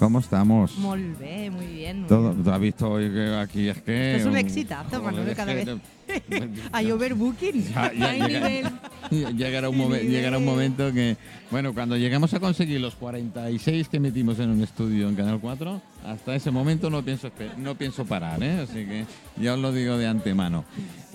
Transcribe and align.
¿Cómo 0.00 0.18
estamos? 0.20 0.78
Molt 0.78 1.18
bé, 1.18 1.50
muy 1.50 1.66
bien. 1.66 2.00
muy 2.00 2.08
Todo, 2.08 2.30
bien. 2.32 2.42
¿Tú 2.42 2.50
has 2.50 2.60
visto 2.60 2.90
hoy 2.90 3.10
que 3.10 3.34
aquí 3.36 3.68
es 3.68 3.82
que... 3.82 4.16
Esto 4.16 4.28
es 4.30 4.32
un 4.32 4.38
exitazo, 4.38 5.02
Manuel, 5.02 5.36
cada 5.36 5.52
vez. 5.52 5.68
Hay 6.72 6.90
overbooking. 6.90 7.62
Ya, 7.70 7.92
ya 7.92 8.08
Hay 8.08 8.20
llega- 8.22 8.48
nivel. 8.48 9.36
llegará, 9.36 9.68
un 9.68 9.76
momen- 9.76 10.00
nivel. 10.00 10.10
llegará 10.10 10.38
un 10.38 10.46
momento 10.46 10.90
que, 10.94 11.18
bueno, 11.50 11.74
cuando 11.74 11.98
llegamos 11.98 12.32
a 12.32 12.40
conseguir 12.40 12.80
los 12.80 12.94
46 12.94 13.90
que 13.90 14.00
metimos 14.00 14.38
en 14.38 14.48
un 14.48 14.62
estudio 14.62 15.06
en 15.06 15.16
Canal 15.16 15.38
4, 15.38 15.82
hasta 16.06 16.34
ese 16.34 16.50
momento 16.50 16.88
no 16.88 17.02
pienso, 17.04 17.30
no 17.58 17.74
pienso 17.74 18.06
parar, 18.06 18.42
¿eh? 18.42 18.60
Así 18.60 18.86
que 18.86 19.04
ya 19.36 19.52
os 19.52 19.60
lo 19.60 19.70
digo 19.70 19.98
de 19.98 20.06
antemano. 20.08 20.64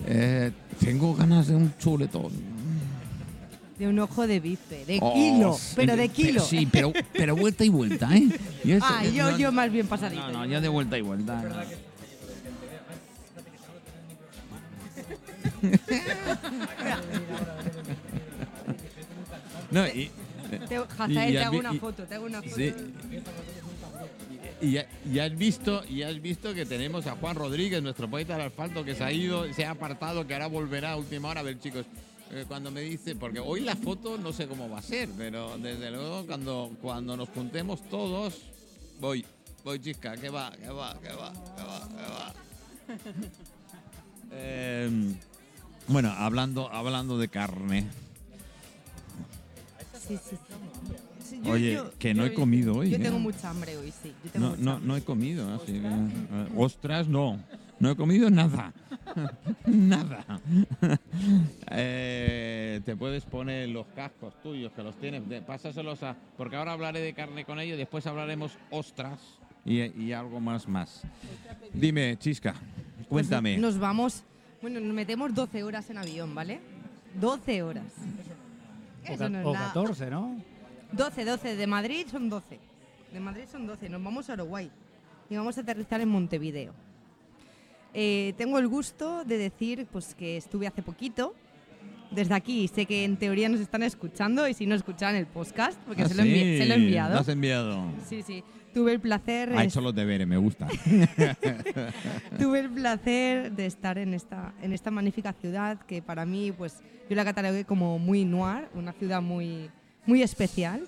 Eh, 0.06 0.52
tengo 0.78 1.12
ganas 1.16 1.48
de 1.48 1.56
un 1.56 1.74
chuletón. 1.76 2.30
De 3.78 3.86
un 3.86 3.98
ojo 3.98 4.26
de 4.26 4.40
bife, 4.40 4.84
de 4.86 4.98
Oh, 5.02 5.12
kilo, 5.12 5.58
pero 5.74 5.96
de 5.96 6.08
kilo. 6.08 6.40
sí, 6.42 6.66
pero, 6.70 6.92
pero 7.12 7.36
vuelta 7.36 7.62
y 7.64 7.68
vuelta, 7.68 8.08
¿eh? 8.16 8.26
Ah, 8.80 9.04
yo, 9.04 9.36
yo 9.36 9.52
más 9.52 9.70
bien 9.70 9.86
pasadito. 9.86 10.22
No, 10.28 10.38
no, 10.38 10.46
yo 10.46 10.60
de 10.62 10.68
vuelta 10.68 10.96
y 10.96 11.02
vuelta. 11.02 11.42
no. 11.42 11.56
No, 19.70 19.86
y, 19.88 20.10
Te, 20.68 20.76
Hazael, 20.76 21.30
y 21.30 21.32
te 21.32 21.38
hago 21.44 21.58
una 21.58 21.74
foto, 21.74 22.04
te 22.04 22.14
hago 22.14 22.26
una 22.26 22.40
foto. 22.42 22.54
sí. 22.56 22.72
Y, 24.62 24.78
y 25.12 25.18
has 25.18 25.36
visto, 25.36 25.82
y 25.86 26.02
has 26.02 26.20
visto 26.22 26.54
que 26.54 26.64
tenemos 26.64 27.06
a 27.06 27.12
Juan 27.16 27.36
Rodríguez, 27.36 27.82
nuestro 27.82 28.08
poeta 28.08 28.38
del 28.38 28.46
asfalto, 28.46 28.84
que 28.84 28.94
se 28.94 29.04
ha 29.04 29.12
ido, 29.12 29.52
se 29.52 29.66
ha 29.66 29.72
apartado, 29.72 30.26
que 30.26 30.32
ahora 30.32 30.46
volverá 30.46 30.92
a 30.92 30.96
última 30.96 31.28
hora. 31.28 31.40
A 31.40 31.42
ver, 31.44 31.58
chicos, 31.58 31.84
eh, 32.32 32.44
cuando 32.48 32.70
me 32.70 32.80
dice, 32.80 33.14
porque 33.16 33.38
hoy 33.40 33.60
la 33.60 33.76
foto 33.76 34.18
no 34.18 34.32
sé 34.32 34.46
cómo 34.46 34.68
va 34.68 34.78
a 34.78 34.82
ser, 34.82 35.08
pero 35.16 35.56
desde 35.58 35.90
luego 35.90 36.26
cuando, 36.26 36.70
cuando 36.82 37.16
nos 37.16 37.28
juntemos 37.30 37.82
todos, 37.88 38.34
voy, 39.00 39.24
voy, 39.64 39.78
chisca, 39.80 40.16
que 40.16 40.28
va, 40.30 40.50
que 40.52 40.68
va, 40.68 40.98
que 41.00 41.08
va, 41.12 41.32
que 41.32 41.62
va, 41.62 41.88
que 41.88 42.02
va. 42.02 42.34
Em, 44.32 45.14
bueno, 45.86 46.10
hablando, 46.10 46.68
hablando 46.72 47.16
de 47.16 47.28
carne. 47.28 47.86
Sí, 50.06 50.16
sí, 50.28 50.36
sí. 51.28 51.40
Yo- 51.44 51.52
Oye, 51.52 51.72
yo- 51.74 51.92
que 51.98 52.14
no 52.14 52.26
yo- 52.26 52.32
he 52.32 52.34
comido 52.34 52.74
hoy, 52.76 52.90
Yo 52.90 52.96
¿eh? 52.96 53.00
tengo 53.00 53.18
mucha 53.18 53.50
hambre 53.50 53.76
hoy, 53.76 53.92
sí. 54.02 54.12
Yo 54.24 54.30
tengo 54.30 54.46
No, 54.46 54.50
mucha 54.52 54.62
no, 54.64 54.70
hambre. 54.72 54.88
no 54.88 54.96
he 54.96 55.02
comido, 55.02 55.54
así 55.54 55.72
que, 55.72 55.78
eh, 55.86 56.48
ostras, 56.56 57.08
no. 57.08 57.40
No 57.78 57.90
he 57.90 57.96
comido 57.96 58.30
nada. 58.30 58.72
nada. 59.66 60.24
Eh, 61.70 62.80
te 62.84 62.96
puedes 62.96 63.24
poner 63.24 63.68
los 63.68 63.86
cascos 63.88 64.40
tuyos 64.42 64.72
que 64.72 64.82
los 64.82 64.94
tienes, 64.96 65.28
de- 65.28 65.42
pásaselos 65.42 66.02
a. 66.02 66.16
Porque 66.36 66.56
ahora 66.56 66.72
hablaré 66.72 67.00
de 67.00 67.12
carne 67.14 67.44
con 67.44 67.58
ellos, 67.58 67.76
después 67.76 68.06
hablaremos 68.06 68.52
ostras 68.70 69.18
y, 69.64 69.82
y 70.00 70.12
algo 70.12 70.40
más 70.40 70.68
más. 70.68 71.02
Dime, 71.72 72.16
Chisca, 72.18 72.52
Pues 72.52 73.08
cuéntame. 73.08 73.58
Nos 73.58 73.78
vamos, 73.78 74.22
bueno, 74.62 74.78
nos 74.80 74.94
metemos 74.94 75.34
12 75.34 75.62
horas 75.64 75.90
en 75.90 75.98
avión, 75.98 76.34
¿vale? 76.34 76.60
12 77.20 77.62
horas. 77.62 77.92
O, 79.08 79.12
Eso 79.12 79.28
no 79.28 79.40
es 79.40 79.46
o 79.46 79.52
nada. 79.52 79.66
14, 79.66 80.10
¿no? 80.10 80.40
12, 80.92 81.24
12. 81.24 81.56
De 81.56 81.66
Madrid 81.66 82.06
son 82.10 82.28
12. 82.28 82.60
De 83.12 83.20
Madrid 83.20 83.44
son 83.50 83.66
12. 83.66 83.88
Nos 83.88 84.02
vamos 84.02 84.30
a 84.30 84.34
Uruguay. 84.34 84.70
Y 85.28 85.36
vamos 85.36 85.58
a 85.58 85.62
aterrizar 85.62 86.00
en 86.00 86.08
Montevideo. 86.08 86.72
Eh, 87.98 88.34
tengo 88.36 88.58
el 88.58 88.68
gusto 88.68 89.24
de 89.24 89.38
decir 89.38 89.86
pues, 89.90 90.14
que 90.14 90.36
estuve 90.36 90.66
hace 90.66 90.82
poquito. 90.82 91.34
Desde 92.10 92.34
aquí 92.34 92.68
sé 92.68 92.84
que 92.86 93.04
en 93.04 93.16
teoría 93.16 93.48
nos 93.48 93.58
están 93.60 93.82
escuchando 93.82 94.46
y 94.46 94.52
si 94.54 94.66
no 94.66 94.74
escuchan 94.74 95.16
el 95.16 95.26
podcast, 95.26 95.80
porque 95.86 96.02
Ah, 96.02 96.08
se, 96.08 96.14
lo 96.14 96.22
envi- 96.22 96.42
sí, 96.52 96.58
se 96.58 96.66
lo 96.66 96.74
he 96.74 96.78
Lo 96.78 96.84
enviado. 96.84 97.18
has 97.18 97.28
enviado. 97.28 97.84
Sí, 98.08 98.22
sí. 98.22 98.44
Tuve 98.74 98.92
el 98.92 99.00
placer. 99.00 99.52
Ha 99.56 99.64
hecho 99.64 99.80
los 99.80 99.94
deberes, 99.94 100.26
me 100.26 100.36
gusta. 100.36 100.68
Tuve 102.38 102.60
el 102.60 102.70
placer 102.70 103.52
de 103.52 103.66
estar 103.66 103.98
en 103.98 104.14
esta, 104.14 104.52
en 104.62 104.72
esta 104.72 104.90
magnífica 104.90 105.32
ciudad 105.32 105.78
que 105.86 106.02
para 106.02 106.24
mí, 106.26 106.52
pues 106.52 106.80
yo 107.08 107.16
la 107.16 107.24
catalogué 107.24 107.64
como 107.64 107.98
muy 107.98 108.24
noir, 108.24 108.68
una 108.74 108.92
ciudad 108.92 109.22
muy, 109.22 109.70
muy 110.06 110.22
especial. 110.22 110.82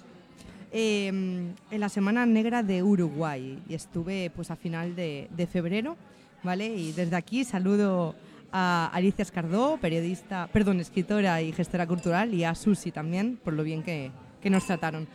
Eh, 0.71 1.07
en 1.09 1.81
la 1.81 1.89
Semana 1.89 2.27
Negra 2.27 2.63
de 2.63 2.83
Uruguay 2.83 3.59
y 3.69 3.73
estuve 3.75 4.31
pues 4.37 4.51
a 4.51 4.57
final 4.57 4.95
de, 4.95 5.29
de 5.35 5.47
febrero, 5.47 5.97
¿vale? 6.43 6.67
Y 6.75 6.93
desde 6.93 7.17
aquí 7.17 7.45
saludo 7.45 8.15
a 8.53 8.91
Alicia 8.93 9.23
Escardó, 9.23 9.79
periodista, 9.81 10.49
perdón, 10.53 10.81
escritora 10.81 11.43
y 11.43 11.53
gestora 11.53 11.87
cultural, 11.87 12.33
y 12.35 12.45
a 12.45 12.55
Susi 12.55 12.91
también, 12.93 13.39
por 13.43 13.53
lo 13.55 13.63
bien 13.63 13.83
que, 13.83 14.11
que 14.43 14.51
nos 14.51 14.67
trataron. 14.67 15.07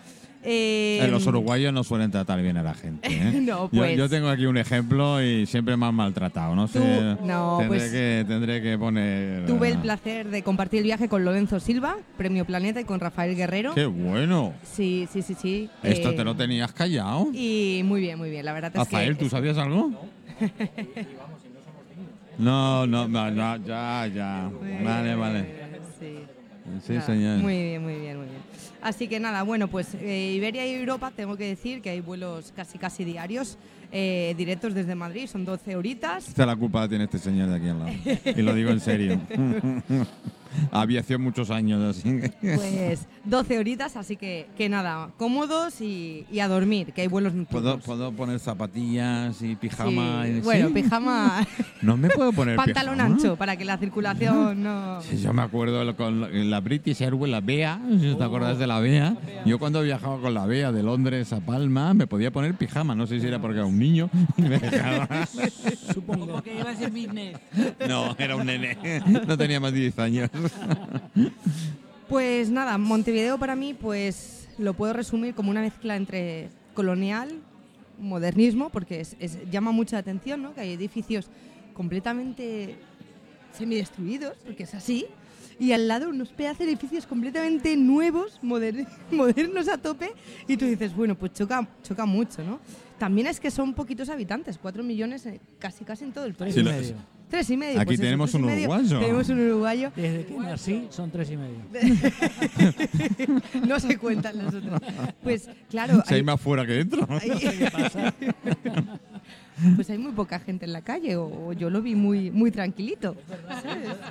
Eh, 0.45 0.99
Eh, 1.01 1.07
los 1.07 1.25
uruguayos 1.25 1.71
no 1.73 1.85
suelen 1.85 2.11
tratar 2.11 2.41
bien 2.41 2.57
a 2.57 2.63
la 2.63 2.73
gente. 2.73 3.07
¿eh? 3.09 3.31
No, 3.41 3.69
Yo- 3.71 3.79
pues. 3.79 3.97
yo, 3.97 4.09
tengo 4.09 4.27
aquí 4.27 4.45
un 4.45 4.57
ejemplo 4.57 5.23
y 5.23 5.45
siempre 5.45 5.77
me 5.77 5.85
han 5.85 5.95
maltratado. 5.95 6.53
No 6.53 6.67
sé. 6.67 6.79
Tú- 6.79 7.25
no, 7.25 7.59
tendré, 7.59 7.67
pues- 7.79 7.91
que, 7.91 8.25
tendré 8.27 8.61
que 8.61 8.77
poner. 8.77 9.45
Tuve 9.45 9.69
el 9.69 9.77
ah, 9.77 9.81
placer 9.81 10.29
de 10.29 10.43
compartir 10.43 10.79
el 10.79 10.83
viaje 10.83 11.07
con 11.07 11.23
Lorenzo 11.23 11.61
Silva, 11.61 11.95
Premio 12.17 12.43
Planeta, 12.43 12.81
y 12.81 12.83
con 12.83 12.99
Rafael 12.99 13.37
Guerrero. 13.37 13.73
¡Qué 13.73 13.85
bueno! 13.85 14.53
Sí, 14.63 15.07
sí, 15.13 15.21
sí, 15.21 15.33
sí. 15.33 15.69
Esto 15.81 16.09
Eh, 16.11 16.13
te 16.13 16.23
lo 16.25 16.35
tenías 16.35 16.73
callado. 16.73 17.29
Y 17.33 17.81
muy 17.85 18.01
bien, 18.01 18.17
muy 18.19 18.29
bien. 18.29 18.43
La 18.43 18.51
verdad 18.51 18.71
es 18.73 18.77
Rafael, 18.79 19.15
que. 19.15 19.23
¿tú 19.23 19.29
sabías 19.29 19.57
algo? 19.57 19.91
No, 19.91 19.99
no, 22.37 22.87
no, 22.87 23.07
no, 23.07 23.57
ya, 23.57 24.07
ya. 24.07 24.51
Vale, 24.83 25.15
vale. 25.15 25.45
Sí. 25.99 26.99
Señor. 27.01 27.39
Muy 27.39 27.63
bien, 27.63 27.83
muy 27.83 27.95
bien, 27.95 28.17
muy 28.17 28.27
bien. 28.27 28.41
Así 28.81 29.07
que 29.07 29.19
nada, 29.19 29.43
bueno, 29.43 29.67
pues 29.67 29.95
eh, 29.95 30.33
Iberia 30.35 30.65
y 30.67 30.73
Europa, 30.73 31.11
tengo 31.15 31.37
que 31.37 31.45
decir 31.45 31.81
que 31.81 31.89
hay 31.89 32.01
vuelos 32.01 32.51
casi 32.55 32.77
casi 32.77 33.05
diarios, 33.05 33.57
eh, 33.95 34.33
directos 34.35 34.73
desde 34.73 34.95
Madrid, 34.95 35.27
son 35.27 35.45
12 35.45 35.75
horitas. 35.75 36.27
Esta 36.27 36.45
la 36.47 36.55
culpa 36.55 36.81
la 36.81 36.89
tiene 36.89 37.03
este 37.03 37.19
señor 37.19 37.47
de 37.49 37.55
aquí 37.55 37.67
al 37.69 37.79
lado. 37.79 37.91
Y 38.37 38.41
lo 38.41 38.53
digo 38.55 38.71
en 38.71 38.79
serio. 38.79 39.21
Aviación 40.71 41.19
muchos 41.23 41.49
años, 41.49 41.97
así. 41.97 42.19
Pues 42.39 43.07
12 43.25 43.57
horitas, 43.57 43.97
así 43.97 44.17
que, 44.17 44.45
que 44.55 44.69
nada, 44.69 45.09
cómodos 45.17 45.81
y, 45.81 46.27
y 46.31 46.41
a 46.41 46.47
dormir, 46.47 46.93
que 46.93 47.01
hay 47.01 47.07
vuelos 47.07 47.33
¿Puedo, 47.33 47.71
nocturnos. 47.71 47.83
puedo 47.83 48.11
poner 48.11 48.37
zapatillas 48.39 49.41
y 49.41 49.55
pijama? 49.55 50.25
Sí, 50.25 50.31
y- 50.31 50.41
Bueno, 50.41 50.67
¿sí? 50.67 50.73
pijama, 50.75 51.47
No 51.81 51.97
me 51.97 52.07
puedo 52.11 52.31
poner 52.33 52.55
pantalón 52.55 52.97
pijama? 52.97 53.15
ancho, 53.15 53.35
para 53.35 53.57
que 53.57 53.65
la 53.65 53.79
circulación 53.79 54.61
no... 54.61 55.01
Sí, 55.01 55.19
yo 55.19 55.33
me 55.33 55.41
acuerdo 55.41 55.95
con 55.95 56.49
la- 56.51 56.59
British 56.59 57.01
Airways, 57.01 57.31
la 57.31 57.41
BEA, 57.41 57.79
si 57.99 58.13
te 58.13 58.23
acuerdas 58.23 58.59
de 58.59 58.67
la 58.67 58.79
BEA. 58.79 59.17
Yo 59.47 59.57
cuando 59.57 59.81
viajaba 59.81 60.19
con 60.21 60.35
la 60.35 60.45
BEA 60.45 60.71
de 60.71 60.83
Londres 60.83 61.33
a 61.33 61.39
Palma 61.39 61.95
me 61.95 62.05
podía 62.05 62.29
poner 62.29 62.53
pijama, 62.53 62.93
no 62.93 63.07
sé 63.07 63.19
si 63.19 63.25
era 63.25 63.39
porque 63.41 63.57
era 63.57 63.65
un 63.65 63.79
niño 63.83 64.09
y 64.37 64.41
me 64.41 64.57
dejaba. 64.59 65.25
Supongo. 65.93 66.41
que 66.41 66.55
llevas 66.55 66.81
en 66.81 66.89
business. 66.93 67.37
No, 67.87 68.15
era 68.17 68.35
un 68.35 68.45
nene, 68.45 68.77
no 69.27 69.37
tenía 69.37 69.59
más 69.59 69.73
de 69.73 69.79
10 69.81 69.99
años. 69.99 70.29
Pues 72.09 72.49
nada, 72.49 72.77
Montevideo 72.77 73.37
para 73.37 73.55
mí 73.55 73.73
pues 73.73 74.47
lo 74.57 74.73
puedo 74.73 74.93
resumir 74.93 75.33
como 75.33 75.49
una 75.51 75.61
mezcla 75.61 75.95
entre 75.95 76.49
colonial, 76.73 77.29
modernismo, 77.99 78.69
porque 78.69 78.99
es, 79.01 79.15
es- 79.19 79.37
llama 79.49 79.71
mucha 79.71 79.97
atención, 79.97 80.41
¿no? 80.41 80.53
Que 80.53 80.61
hay 80.61 80.73
edificios 80.73 81.27
completamente 81.73 82.75
semidestruidos, 83.57 84.35
porque 84.45 84.63
es 84.63 84.73
así, 84.73 85.05
y 85.59 85.71
al 85.71 85.87
lado 85.87 86.09
unos 86.09 86.29
pedazos 86.29 86.59
de 86.59 86.65
edificios 86.65 87.05
completamente 87.07 87.75
nuevos, 87.77 88.39
moder- 88.43 88.87
modernos 89.11 89.67
a 89.67 89.77
tope, 89.77 90.11
y 90.47 90.57
tú 90.57 90.65
dices, 90.65 90.95
bueno, 90.95 91.15
pues 91.15 91.33
choca, 91.33 91.67
choca 91.83 92.05
mucho, 92.05 92.43
¿no? 92.43 92.59
También 93.03 93.27
es 93.27 93.41
que 93.41 93.51
son 93.51 93.73
poquitos 93.73 94.07
habitantes, 94.07 94.57
cuatro 94.57 94.81
millones 94.81 95.25
eh, 95.25 95.41
casi 95.59 95.83
casi 95.83 96.05
en 96.05 96.13
todo 96.13 96.23
el 96.23 96.35
país. 96.35 96.55
Tres 96.55 96.65
Sí, 96.65 96.69
y 96.69 96.73
medio. 96.81 96.95
Tres 97.29 97.49
y 97.49 97.57
medio. 97.57 97.79
Aquí 97.81 97.85
pues 97.87 97.99
tenemos 97.99 98.33
un 98.33 98.45
medio. 98.45 98.69
uruguayo. 98.69 98.99
Tenemos 99.01 99.27
un 99.27 99.39
uruguayo. 99.41 99.91
Desde 99.93 100.25
que 100.25 100.33
nací 100.37 100.87
son 100.89 101.11
tres 101.11 101.29
y 101.29 101.35
medio. 101.35 101.57
no 103.67 103.77
se 103.81 103.97
cuentan 103.97 104.37
los 104.41 104.53
otros. 104.55 104.79
Pues 105.21 105.49
claro, 105.69 105.95
Si 106.07 106.13
hay 106.13 106.19
hay, 106.19 106.23
más 106.23 106.39
fuera 106.39 106.65
que 106.65 106.71
dentro. 106.75 107.05
hay- 107.09 107.31
pues 109.75 109.89
hay 109.89 109.97
muy 109.97 110.13
poca 110.13 110.39
gente 110.39 110.63
en 110.63 110.71
la 110.71 110.81
calle 110.81 111.17
o, 111.17 111.25
o 111.47 111.51
yo 111.51 111.69
lo 111.69 111.81
vi 111.81 111.95
muy 111.95 112.31
muy 112.31 112.51
tranquilito. 112.51 113.17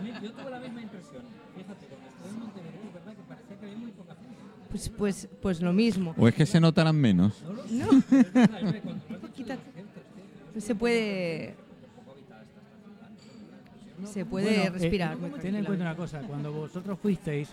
Mí, 0.03 0.11
yo 0.23 0.33
tuve 0.33 0.51
la 0.51 0.61
misma 0.61 0.83
impresión. 0.83 1.23
Pues 4.73 4.89
pues 4.89 5.29
pues 5.41 5.61
lo 5.61 5.73
mismo. 5.73 6.15
¿O 6.17 6.27
es 6.27 6.35
que 6.35 6.47
se 6.47 6.59
notarán 6.59 6.97
menos? 6.97 7.35
No. 7.71 8.03
Se 10.59 10.75
puede 10.75 11.55
se 14.05 14.25
puede 14.25 14.47
Bueno, 14.47 14.63
eh, 14.65 14.71
respirar. 14.71 15.17
muy 15.17 15.31
ten 15.41 15.55
en 15.57 15.65
cuenta 15.65 15.85
una 15.85 15.95
cosa, 15.97 16.21
cuando 16.23 16.53
vosotros 16.53 16.99
fuisteis, 17.01 17.49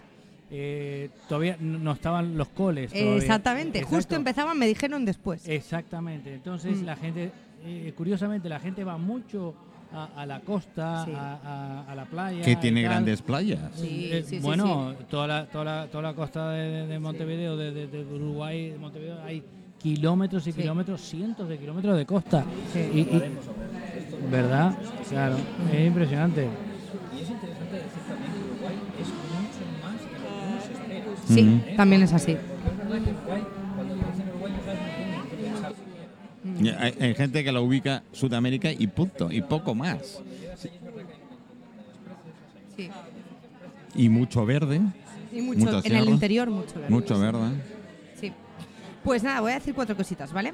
eh, 0.49 1.09
todavía 1.27 1.57
no 1.59 1.91
estaban 1.91 2.35
los 2.37 2.47
coles. 2.49 2.91
todavía. 2.91 3.17
Exactamente, 3.17 3.83
justo 3.83 4.15
empezaban, 4.15 4.57
me 4.57 4.65
dijeron 4.65 5.05
después. 5.05 5.47
Exactamente. 5.47 6.33
Entonces 6.33 6.81
Mm. 6.81 6.85
la 6.85 6.95
gente, 6.95 7.31
eh, 7.65 7.93
curiosamente, 7.95 8.49
la 8.49 8.59
gente 8.59 8.83
va 8.83 8.97
mucho 8.97 9.53
a, 9.93 10.09
a 10.15 10.25
la 10.25 10.39
costa, 10.41 11.03
Sí. 11.05 11.11
a, 11.15 11.39
a- 11.43 11.91
a 11.91 11.95
la 11.95 12.05
playa. 12.05 12.41
Que 12.43 12.55
tiene 12.55 12.81
grandes 12.83 13.21
playas. 13.21 13.59
Sí, 13.75 14.09
Eh, 14.11 14.23
sí, 14.25 14.37
sí, 14.37 14.41
bueno, 14.41 14.93
Toda, 15.09 15.27
la, 15.27 15.45
toda, 15.47 15.63
la, 15.63 15.87
toda 15.87 16.03
la 16.03 16.13
costa 16.13 16.51
de, 16.51 16.61
de- 16.69 16.87
de 16.87 16.95
Sí. 16.95 17.01
Montevideo, 17.01 17.57
de, 17.57 17.71
de- 17.71 17.87
de 17.87 18.03
Uruguay, 18.03 18.69
de 18.71 18.77
Montevideo, 18.77 19.17
hay 19.25 19.43
kilómetros 19.81 20.45
y 20.47 20.51
Sí. 20.51 20.61
kilómetros, 20.61 21.01
cientos 21.01 21.47
de 21.49 21.57
kilómetros 21.57 21.97
de 21.97 22.05
costa. 22.05 22.43
Sí. 22.73 22.79
Y- 22.93 22.99
y- 22.99 23.23
¿Verdad? 24.31 24.77
Claro, 25.09 25.35
es 25.73 25.87
impresionante. 25.87 26.43
Y 26.43 27.21
es 27.23 27.29
interesante 27.29 27.75
decir 27.75 28.01
también 28.07 28.31
que 28.33 28.39
Uruguay 28.39 28.75
es 28.99 29.07
mucho 29.07 29.65
más 29.81 29.99
de 29.99 30.05
lo 30.05 30.19
que 30.19 30.49
uno 30.51 30.61
se 30.61 30.73
espera. 30.73 31.65
Sí, 31.69 31.75
también 31.77 32.01
es 32.03 32.13
así. 32.13 32.37
Hay, 36.77 36.93
hay 36.99 37.15
gente 37.15 37.43
que 37.43 37.51
lo 37.51 37.63
ubica 37.63 38.03
Sudamérica 38.11 38.71
y 38.71 38.87
punto, 38.87 39.31
y 39.31 39.41
poco 39.41 39.73
más. 39.75 40.21
Sí. 42.75 42.89
Y 43.95 44.09
mucho 44.09 44.45
verde, 44.45 44.81
Y 45.33 45.41
mucho, 45.41 45.59
Mucho 45.59 45.81
en 45.85 45.95
el 45.95 46.09
interior 46.09 46.49
mucho 46.49 46.75
verde. 46.75 46.89
mucho 46.89 47.19
verde. 47.19 47.49
Sí. 48.19 48.31
Pues 49.03 49.23
nada, 49.23 49.41
voy 49.41 49.51
a 49.51 49.55
decir 49.55 49.73
cuatro 49.73 49.95
cositas, 49.95 50.31
¿vale? 50.33 50.53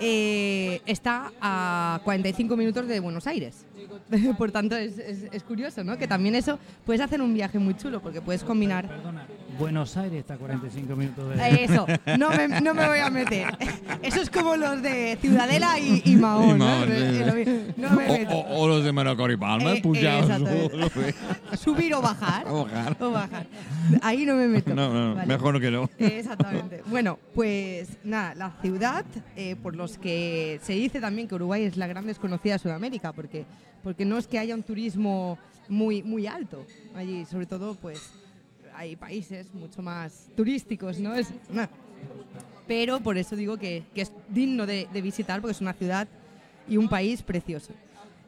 Eh, 0.00 0.80
está 0.86 1.32
a 1.40 2.00
45 2.04 2.56
minutos 2.56 2.86
de 2.88 3.00
Buenos 3.00 3.26
Aires. 3.26 3.64
Por 4.38 4.50
tanto, 4.52 4.76
es, 4.76 4.98
es- 4.98 5.24
es 5.32 5.42
curioso, 5.42 5.82
¿no? 5.84 5.96
Que 5.98 6.06
también 6.06 6.34
eso, 6.34 6.58
puedes 6.84 7.00
hacer 7.00 7.20
un 7.22 7.32
viaje 7.34 7.58
muy 7.58 7.74
chulo 7.76 8.00
porque 8.00 8.20
puedes 8.20 8.44
combinar... 8.44 8.86
Perdona, 8.88 9.26
Buenos 9.58 9.96
Aires 9.98 10.20
está 10.20 10.34
a 10.34 10.38
45 10.38 10.96
minutos 10.96 11.28
de... 11.28 11.34
Eh, 11.42 11.64
Eso, 11.64 11.86
no 12.18 12.30
me, 12.30 12.48
no 12.60 12.74
me 12.74 12.86
voy 12.88 12.98
a 13.00 13.10
meter. 13.10 13.46
Eso 14.02 14.20
es 14.22 14.30
como 14.30 14.56
los 14.56 14.82
de 14.82 15.18
Ciudadela 15.20 15.78
y, 15.78 16.02
y 16.06 16.16
Mahón, 16.16 16.56
Y 16.56 16.58
¿no? 16.58 16.84
Sí, 16.86 16.92
sí. 17.18 17.24
lo 17.24 17.34
mismo. 17.34 17.54
No 17.76 17.90
me 17.90 18.08
O, 18.08 18.12
meto. 18.12 18.34
o- 18.34 18.60
o 18.62 18.68
los 18.68 18.84
de 18.84 18.92
Manacor 18.92 19.30
y 19.30 19.36
Palma, 19.36 19.74
Eh. 19.74 19.82
Subir 21.58 21.94
o 21.94 22.00
bajar. 22.02 22.46
O 22.48 22.64
bajar. 22.64 22.96
O 23.00 23.10
bajar. 23.10 23.46
Ahí 24.02 24.24
no 24.24 24.34
me 24.34 24.48
meto. 24.48 24.74
No, 24.74 24.92
no, 24.92 25.14
Vale. 25.16 25.26
mejor 25.26 25.60
que 25.60 25.70
no. 25.70 25.84
Eh, 25.98 26.18
Exactamente. 26.18 26.82
Bueno, 26.86 27.18
pues 27.34 27.88
nada, 28.04 28.34
la 28.34 28.50
ciudad, 28.62 29.04
eh, 29.36 29.56
por 29.62 29.76
los 29.76 29.98
que 29.98 30.60
se 30.62 30.72
dice 30.72 31.00
también 31.00 31.28
que 31.28 31.34
Uruguay 31.34 31.64
es 31.64 31.76
la 31.76 31.86
gran 31.86 32.06
desconocida 32.06 32.54
de 32.54 32.58
Sudamérica, 32.58 33.12
porque, 33.12 33.44
porque 33.82 34.04
no 34.04 34.18
es 34.18 34.26
que 34.26 34.38
haya 34.38 34.54
un 34.54 34.62
turismo 34.62 35.38
muy, 35.68 36.02
muy 36.02 36.26
alto 36.26 36.64
allí, 36.94 37.24
sobre 37.24 37.46
todo 37.46 37.74
pues 37.74 38.12
hay 38.74 38.96
países 38.96 39.52
mucho 39.54 39.82
más 39.82 40.28
turísticos, 40.36 40.98
¿no? 40.98 41.14
Es, 41.14 41.28
nah. 41.50 41.66
Pero 42.66 43.00
por 43.00 43.18
eso 43.18 43.36
digo 43.36 43.56
que, 43.58 43.84
que 43.94 44.02
es 44.02 44.12
digno 44.28 44.66
de, 44.66 44.88
de 44.92 45.02
visitar, 45.02 45.40
porque 45.40 45.52
es 45.52 45.60
una 45.60 45.72
ciudad 45.72 46.08
y 46.68 46.76
un 46.76 46.88
país 46.88 47.22
precioso. 47.22 47.72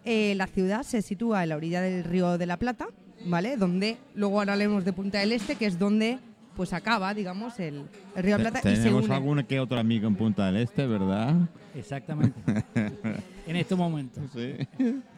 Eh, 0.05 0.35
la 0.35 0.47
ciudad 0.47 0.83
se 0.83 1.01
sitúa 1.03 1.43
en 1.43 1.49
la 1.49 1.57
orilla 1.57 1.81
del 1.81 2.05
río 2.05 2.37
de 2.37 2.47
la 2.47 2.59
Plata, 2.59 2.89
¿vale? 3.25 3.57
Donde 3.57 3.97
luego 4.15 4.41
hablemos 4.41 4.85
de 4.85 4.93
Punta 4.93 5.19
del 5.19 5.33
Este, 5.33 5.57
que 5.57 5.67
es 5.67 5.79
donde 5.79 6.19
pues 6.57 6.73
acaba, 6.73 7.13
digamos, 7.15 7.59
el, 7.61 7.85
el 8.15 8.23
río 8.23 8.37
de 8.39 8.45
la 8.45 8.51
Plata 8.51 8.71
y 8.71 8.77
se 8.77 8.83
Tenemos 8.83 9.05
une. 9.05 9.15
algún 9.15 9.43
que 9.45 9.61
otro 9.61 9.79
amigo 9.79 10.07
en 10.07 10.15
Punta 10.15 10.47
del 10.47 10.57
Este, 10.57 10.87
¿verdad? 10.87 11.35
Exactamente. 11.75 12.41
en 13.47 13.57
este 13.57 13.75
momento. 13.75 14.21
Sí. 14.33 14.55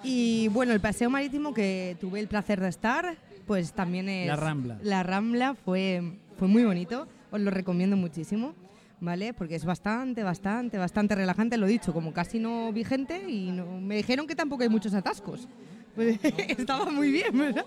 Y 0.03 0.49
bueno, 0.49 0.73
el 0.73 0.81
paseo 0.81 1.11
marítimo 1.11 1.53
que 1.53 1.97
tuve 2.01 2.21
el 2.21 2.29
placer 2.29 2.61
de 2.61 2.69
estar, 2.69 3.17
pues 3.47 3.73
también 3.73 4.09
es... 4.09 4.27
La 4.27 4.37
Rambla. 4.37 4.79
La 4.83 5.03
Rambla 5.03 5.55
fue, 5.55 6.15
fue 6.39 6.49
muy 6.49 6.65
bonito, 6.65 7.07
os 7.31 7.41
lo 7.41 7.51
recomiendo 7.51 7.97
muchísimo, 7.97 8.55
¿vale? 9.01 9.35
Porque 9.35 9.55
es 9.57 9.65
bastante, 9.65 10.23
bastante, 10.23 10.79
bastante 10.79 11.15
relajante, 11.15 11.57
lo 11.59 11.67
dicho, 11.67 11.93
como 11.93 12.13
casi 12.13 12.39
no 12.39 12.73
vi 12.73 12.85
gente 12.85 13.29
y 13.29 13.53
no, 13.53 13.81
me 13.81 13.97
dijeron 13.97 14.27
que 14.27 14.35
tampoco 14.35 14.63
hay 14.63 14.69
muchos 14.69 14.95
atascos. 14.95 15.49
Pues, 15.95 16.19
estaba 16.49 16.91
muy 16.91 17.11
bien, 17.11 17.37
¿verdad? 17.37 17.67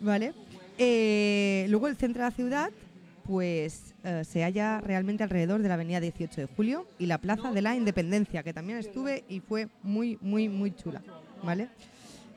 ¿Vale? 0.00 0.32
Eh, 0.78 1.66
luego 1.68 1.86
el 1.86 1.96
centro 1.96 2.22
de 2.24 2.28
la 2.30 2.34
ciudad, 2.34 2.70
pues 3.24 3.94
eh, 4.04 4.22
se 4.24 4.42
halla 4.42 4.80
realmente 4.80 5.22
alrededor 5.22 5.62
de 5.62 5.68
la 5.68 5.74
avenida 5.74 6.00
18 6.00 6.42
de 6.42 6.46
Julio 6.46 6.86
y 6.98 7.06
la 7.06 7.18
Plaza 7.18 7.52
de 7.52 7.62
la 7.62 7.74
Independencia, 7.74 8.42
que 8.42 8.52
también 8.52 8.78
estuve 8.78 9.24
y 9.28 9.40
fue 9.40 9.68
muy, 9.82 10.18
muy, 10.20 10.48
muy 10.48 10.74
chula, 10.74 11.02
¿vale? 11.42 11.68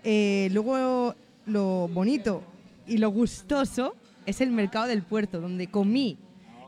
Eh, 0.04 0.50
luego 0.52 1.16
lo 1.46 1.90
bonito 1.90 2.44
y 2.88 2.98
lo 2.98 3.10
gustoso 3.10 3.96
es 4.26 4.42
el 4.42 4.52
mercado 4.52 4.88
del 4.88 5.04
puerto, 5.04 5.42
donde 5.42 5.68
comí 5.68 6.18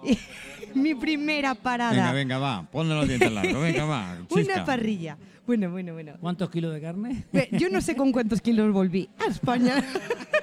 mi 0.75 0.95
primera 0.95 1.55
parada. 1.55 1.91
Venga, 1.91 2.11
venga, 2.11 2.37
va, 2.37 2.67
ponle 2.69 2.95
los 2.95 3.07
dientes 3.07 3.31
largos, 3.31 3.61
venga, 3.61 3.85
va. 3.85 4.17
Una 4.29 4.65
parrilla. 4.65 5.17
Bueno, 5.47 5.71
bueno, 5.71 5.93
bueno. 5.93 6.13
¿Cuántos 6.19 6.49
kilos 6.51 6.71
de 6.73 6.79
carne? 6.79 7.25
Yo 7.53 7.69
no 7.69 7.81
sé 7.81 7.95
con 7.95 8.11
cuántos 8.11 8.39
kilos 8.39 8.71
volví 8.71 9.09
a 9.17 9.31
España. 9.31 9.83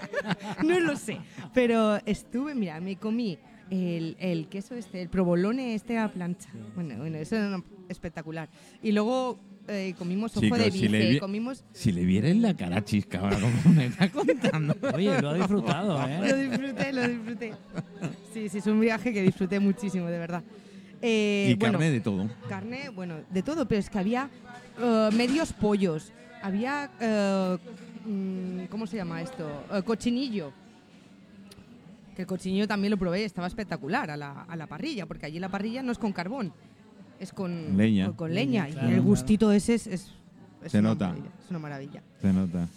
no 0.65 0.81
lo 0.81 0.97
sé. 0.97 1.19
Pero 1.55 1.99
estuve, 2.05 2.57
mira, 2.57 2.81
me 2.81 2.97
comí 2.97 3.39
el, 3.71 4.17
el 4.21 4.49
queso 4.49 4.75
este, 4.75 5.03
el 5.03 5.09
provolone 5.09 5.75
este 5.75 5.99
a 5.99 6.09
plancha. 6.13 6.49
Bueno, 6.75 6.97
bueno, 6.99 7.19
eso 7.19 7.37
era 7.37 7.63
espectacular. 7.89 8.49
Y 8.83 8.93
luego 8.93 9.39
eh, 9.69 9.95
comimos 9.99 10.33
ojo 10.37 10.41
Chicos, 10.43 10.59
de 10.59 10.71
si 10.71 10.83
bife, 10.83 10.89
le 10.99 11.11
vi- 11.11 11.19
comimos... 11.19 11.65
Si 11.73 11.91
le 11.93 12.05
vierais 12.05 12.37
la 12.37 12.55
cara 12.57 12.85
chisca 12.85 13.21
ahora, 13.21 13.39
como 13.41 13.75
me 13.75 13.87
está 13.87 14.09
contando. 14.13 14.75
Oye, 14.95 15.21
lo 15.21 15.31
ha 15.31 15.35
disfrutado, 15.35 15.99
Lo 15.99 16.07
¿eh? 16.07 16.49
disfruté, 16.49 16.93
lo 16.93 17.09
disfruté. 17.09 17.53
Sí, 18.33 18.49
sí, 18.49 18.59
es 18.59 18.67
un 18.67 18.81
viaje 18.81 19.13
que 19.13 19.23
disfruté 19.23 19.59
muchísimo, 19.59 20.07
de 20.07 20.19
verdad. 20.19 20.43
Eh, 21.03 21.49
y 21.51 21.55
bueno, 21.55 21.73
carne 21.79 21.91
de 21.91 22.01
todo. 22.01 22.29
carne, 22.49 22.89
bueno, 22.89 23.17
de 23.31 23.43
todo, 23.43 23.67
pero 23.69 23.79
es 23.81 23.91
que 23.91 23.99
había 23.99 24.31
eh, 24.81 25.11
medios 25.13 25.53
pollos, 25.53 26.13
había, 26.43 26.91
mm, 28.07 28.65
¿cómo 28.71 28.87
se 28.87 28.97
llama 28.97 29.21
esto? 29.23 29.49
Cochinillo. 29.85 30.53
Que 32.17 32.23
el 32.23 32.27
cochinillo 32.29 32.67
también 32.67 32.91
lo 32.91 32.97
probé, 32.97 33.25
estaba 33.25 33.47
espectacular 33.47 34.11
a 34.11 34.17
la, 34.17 34.43
a 34.43 34.57
la 34.57 34.67
parrilla, 34.67 35.07
porque 35.07 35.27
allí 35.27 35.39
la 35.39 35.51
parrilla 35.51 35.83
no 35.83 35.93
es 35.93 35.99
con 35.99 36.13
carbón, 36.13 36.53
es 37.21 37.31
con 37.33 37.77
Leña. 37.77 38.07
Con, 38.07 38.15
con 38.17 38.35
leña. 38.35 38.65
Leña, 38.65 38.69
y 38.69 38.73
claro, 38.73 38.87
el 38.89 38.95
claro. 38.95 39.05
gustito 39.09 39.53
ese 39.53 39.75
es, 39.75 39.87
es, 39.87 40.13
es 40.65 40.73
Se 40.73 40.79
una 40.81 40.89
nota. 40.89 41.09
maravilla, 41.09 41.31
es 41.45 41.51
una 41.51 41.59
maravilla. 41.59 42.03
Se 42.23 42.33
nota. 42.33 42.69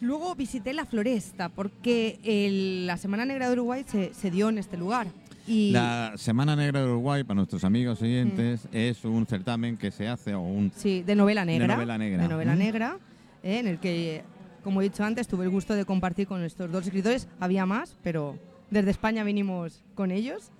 Luego 0.00 0.34
visité 0.34 0.72
la 0.72 0.86
floresta, 0.86 1.48
porque 1.50 2.18
el- 2.24 2.86
la 2.86 2.96
Semana 2.96 3.24
Negra 3.26 3.46
de 3.48 3.52
Uruguay 3.52 3.84
se, 3.86 4.14
se 4.14 4.30
dio 4.30 4.48
en 4.48 4.58
este 4.58 4.76
lugar. 4.78 5.06
Y 5.46 5.70
La 5.72 6.12
Semana 6.16 6.54
Negra 6.56 6.80
de 6.80 6.86
Uruguay, 6.86 7.24
para 7.24 7.36
nuestros 7.36 7.64
amigos 7.64 8.00
oyentes, 8.02 8.68
es 8.72 9.04
un 9.04 9.26
certamen 9.26 9.76
que 9.76 9.90
se 9.90 10.06
hace 10.08 10.34
o 10.34 10.40
un 10.40 10.70
Sí, 10.76 11.02
de 11.02 11.14
novela 11.14 11.44
negra. 11.44 11.74
novela 11.74 11.98
negra. 11.98 12.22
De 12.22 12.28
novela 12.28 12.54
Mm. 12.54 12.58
negra, 12.58 12.98
eh, 13.42 13.58
en 13.58 13.66
el 13.66 13.78
que, 13.78 14.22
como 14.62 14.80
he 14.80 14.84
dicho 14.84 15.04
antes, 15.04 15.26
tuve 15.26 15.44
el 15.44 15.50
gusto 15.50 15.74
de 15.74 15.84
compartir 15.84 16.26
con 16.26 16.42
estos 16.44 16.70
dos 16.70 16.84
escritores. 16.86 17.28
Había 17.40 17.64
más, 17.66 17.96
pero 18.02 18.38
desde 18.70 18.90
España 18.90 19.24
vinimos 19.24 19.82
con 19.94 20.10
ellos. 20.10 20.50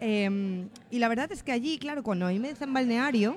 Eh, 0.00 0.66
y 0.90 0.98
la 0.98 1.08
verdad 1.08 1.30
es 1.30 1.42
que 1.42 1.52
allí, 1.52 1.78
claro, 1.78 2.02
cuando 2.02 2.26
a 2.26 2.30
mí 2.30 2.38
me 2.38 2.48
dicen 2.48 2.72
balneario, 2.72 3.36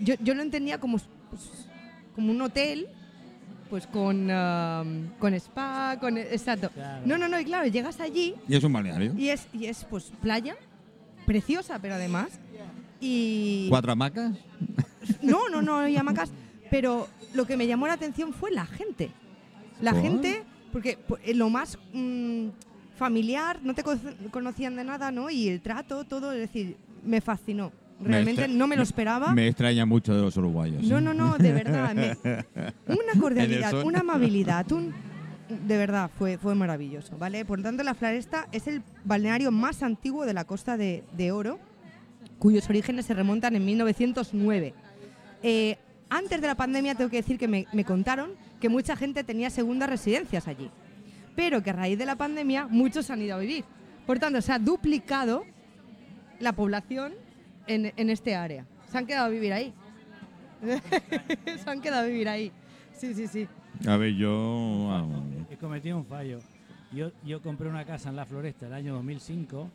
yo, 0.00 0.14
yo 0.20 0.34
lo 0.34 0.42
entendía 0.42 0.78
como, 0.78 0.98
pues, 1.30 1.68
como 2.14 2.32
un 2.32 2.42
hotel, 2.42 2.88
pues 3.68 3.86
con, 3.86 4.28
ah, 4.30 4.84
con 5.20 5.34
spa, 5.34 5.96
con... 6.00 6.18
Exacto. 6.18 6.70
Claro. 6.70 7.02
No, 7.06 7.16
no, 7.16 7.28
no, 7.28 7.38
y 7.38 7.44
claro, 7.44 7.68
llegas 7.68 8.00
allí 8.00 8.34
y 8.48 8.56
es 8.56 8.64
un 8.64 8.72
balneario. 8.72 9.14
y 9.16 9.28
es, 9.28 9.46
y 9.52 9.66
es 9.66 9.84
pues 9.84 10.12
playa, 10.20 10.56
preciosa, 11.26 11.78
pero 11.80 11.94
además... 11.94 12.40
Y... 13.00 13.68
Cuatro 13.70 13.92
hamacas. 13.92 14.36
No, 15.22 15.48
no, 15.48 15.62
no 15.62 15.78
hay 15.78 15.96
hamacas. 15.96 16.30
Pero 16.70 17.08
lo 17.32 17.46
que 17.46 17.56
me 17.56 17.66
llamó 17.66 17.86
la 17.86 17.94
atención 17.94 18.34
fue 18.34 18.50
la 18.50 18.66
gente. 18.66 19.10
La 19.80 19.92
¿Por? 19.92 20.02
gente, 20.02 20.44
porque 20.72 20.98
pues, 20.98 21.22
en 21.24 21.38
lo 21.38 21.48
más 21.48 21.78
mm, 21.92 22.48
familiar, 23.04 23.58
no 23.62 23.72
te 23.74 23.82
co- 23.82 23.96
conocían 24.30 24.76
de 24.76 24.84
nada, 24.84 25.10
¿no? 25.10 25.30
Y 25.30 25.48
el 25.48 25.62
trato, 25.62 26.04
todo, 26.04 26.32
es 26.32 26.38
decir, 26.40 26.76
me 27.02 27.22
fascinó. 27.22 27.72
Me 27.98 28.08
Realmente 28.08 28.46
no 28.48 28.66
me 28.66 28.76
lo 28.76 28.82
esperaba. 28.82 29.32
Me 29.34 29.48
extraña 29.48 29.86
mucho 29.86 30.14
de 30.14 30.20
los 30.22 30.36
uruguayos. 30.36 30.82
No, 30.84 30.98
¿eh? 30.98 31.00
no, 31.00 31.14
no, 31.14 31.38
de 31.38 31.52
verdad. 31.52 31.94
me- 31.94 32.16
una 32.86 33.20
cordialidad, 33.20 33.82
una 33.84 34.00
amabilidad, 34.00 34.70
un, 34.72 34.92
de 35.66 35.76
verdad, 35.78 36.10
fue, 36.18 36.36
fue 36.36 36.54
maravilloso, 36.54 37.16
¿vale? 37.18 37.44
Por 37.46 37.58
lo 37.58 37.64
tanto, 37.64 37.82
la 37.82 37.94
Floresta 37.94 38.46
es 38.52 38.66
el 38.68 38.82
balneario 39.04 39.50
más 39.50 39.82
antiguo 39.82 40.26
de 40.26 40.34
la 40.34 40.44
costa 40.44 40.76
de, 40.76 41.02
de 41.16 41.32
Oro, 41.32 41.58
cuyos 42.38 42.68
orígenes 42.68 43.06
se 43.06 43.14
remontan 43.14 43.56
en 43.56 43.64
1909. 43.64 44.74
Eh, 45.42 45.76
antes 46.10 46.40
de 46.40 46.46
la 46.46 46.54
pandemia, 46.54 46.94
tengo 46.94 47.08
que 47.10 47.16
decir 47.18 47.38
que 47.38 47.48
me, 47.48 47.66
me 47.72 47.84
contaron 47.84 48.30
que 48.60 48.68
mucha 48.68 48.94
gente 48.94 49.24
tenía 49.24 49.48
segundas 49.48 49.88
residencias 49.88 50.46
allí, 50.48 50.70
pero 51.36 51.62
que 51.62 51.70
a 51.70 51.74
raíz 51.74 51.98
de 51.98 52.06
la 52.06 52.16
pandemia 52.16 52.66
muchos 52.66 53.10
han 53.10 53.22
ido 53.22 53.36
a 53.36 53.38
vivir. 53.38 53.64
Por 54.06 54.18
tanto, 54.18 54.40
se 54.42 54.52
ha 54.52 54.58
duplicado 54.58 55.44
la 56.40 56.52
población 56.52 57.12
en, 57.66 57.92
en 57.96 58.10
este 58.10 58.34
área. 58.34 58.66
Se 58.90 58.98
han 58.98 59.06
quedado 59.06 59.26
a 59.26 59.28
vivir 59.28 59.52
ahí. 59.52 59.72
Se 61.62 61.70
han 61.70 61.80
quedado 61.80 62.02
a 62.02 62.06
vivir 62.06 62.28
ahí. 62.28 62.52
Sí, 62.92 63.14
sí, 63.14 63.26
sí. 63.26 63.48
A 63.88 63.96
ver, 63.96 64.14
yo. 64.14 64.88
vamos. 64.90 65.24
He 65.50 65.56
cometido 65.56 65.96
un 65.96 66.04
fallo. 66.04 66.38
Yo, 66.92 67.12
yo 67.24 67.40
compré 67.40 67.68
una 67.68 67.84
casa 67.84 68.10
en 68.10 68.16
La 68.16 68.26
Floresta 68.26 68.66
el 68.66 68.74
año 68.74 68.94
2005, 68.94 69.70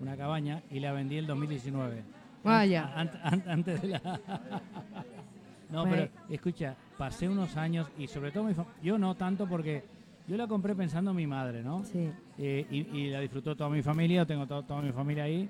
una 0.00 0.16
cabaña, 0.16 0.62
y 0.70 0.78
la 0.80 0.92
vendí 0.92 1.16
el 1.16 1.26
2019. 1.26 2.02
Vaya. 2.44 2.92
An- 2.94 3.10
an- 3.22 3.44
antes 3.48 3.82
de 3.82 3.88
la... 3.88 4.00
no, 5.70 5.84
pero 5.84 6.08
escucha, 6.28 6.76
pasé 6.98 7.28
unos 7.28 7.56
años 7.56 7.88
y 7.98 8.06
sobre 8.06 8.30
todo 8.30 8.44
mi 8.44 8.54
yo 8.82 8.98
no 8.98 9.14
tanto 9.16 9.48
porque 9.48 9.84
yo 10.28 10.36
la 10.36 10.46
compré 10.46 10.74
pensando 10.74 11.10
en 11.10 11.16
mi 11.16 11.26
madre, 11.26 11.62
¿no? 11.62 11.84
Sí. 11.84 12.08
Eh, 12.38 12.66
y, 12.70 12.78
y 12.96 13.10
la 13.10 13.20
disfrutó 13.20 13.56
toda 13.56 13.68
mi 13.70 13.82
familia, 13.82 14.24
tengo 14.26 14.46
to- 14.46 14.62
toda 14.62 14.80
mi 14.82 14.92
familia 14.92 15.24
ahí. 15.24 15.48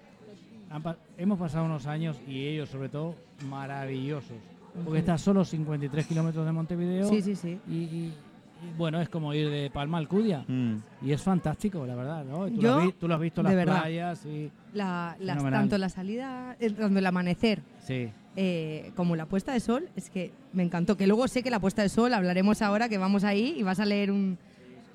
han 0.71 0.83
pa- 0.83 0.97
hemos 1.19 1.39
pasado 1.39 1.65
unos 1.65 1.87
años 1.87 2.21
y 2.29 2.47
ellos 2.47 2.69
sobre 2.69 2.89
todo 2.89 3.15
maravillosos. 3.49 4.37
Porque 4.85 5.01
está 5.01 5.15
a 5.15 5.19
solo 5.19 5.45
53 5.45 6.07
kilómetros 6.07 6.47
de 6.47 6.53
Montevideo 6.53 7.09
Sí, 7.09 7.21
sí, 7.23 7.35
sí. 7.35 7.59
y, 7.69 7.73
y- 7.75 8.15
y, 8.63 8.77
bueno, 8.79 9.01
es 9.01 9.09
como 9.09 9.33
ir 9.35 9.49
de 9.51 9.69
Palma 9.71 9.97
a 9.97 10.01
Alcudia. 10.01 10.45
Mm. 10.47 10.77
Y 11.03 11.13
es 11.13 11.21
fantástico, 11.23 11.85
la 11.87 11.95
verdad, 11.97 12.25
¿no? 12.25 12.47
Tú, 12.47 12.61
Yo, 12.61 12.63
lo, 12.71 12.75
has 12.77 12.85
vi- 12.87 12.93
tú 12.93 13.09
lo 13.09 13.15
has 13.15 13.21
visto 13.21 13.43
las 13.43 13.55
verdad. 13.55 13.81
playas 13.81 14.25
y... 14.27 14.51
La, 14.75 15.17
las- 15.19 15.43
tanto 15.43 15.77
la 15.79 15.89
salida, 15.89 16.57
eh, 16.61 16.71
tanto 16.71 16.99
el 16.99 17.07
amanecer 17.07 17.63
Sí. 17.81 18.11
eh, 18.37 18.93
como 18.95 19.17
la 19.17 19.27
puesta 19.27 19.53
de 19.53 19.61
sol, 19.61 19.89
es 19.97 20.09
que 20.11 20.31
me 20.53 20.63
encantó. 20.63 20.97
Que 20.97 21.07
luego 21.09 21.27
sé 21.27 21.43
que 21.43 21.51
la 21.51 21.59
puesta 21.59 21.83
de 21.83 21.89
sol, 21.89 22.13
hablaremos 22.15 22.63
ahora 22.63 22.89
que 22.89 22.99
vamos 22.99 23.25
ahí 23.25 23.55
y 23.59 23.63
vas 23.65 23.81
a 23.81 23.85
leer 23.87 24.11
un, 24.13 24.39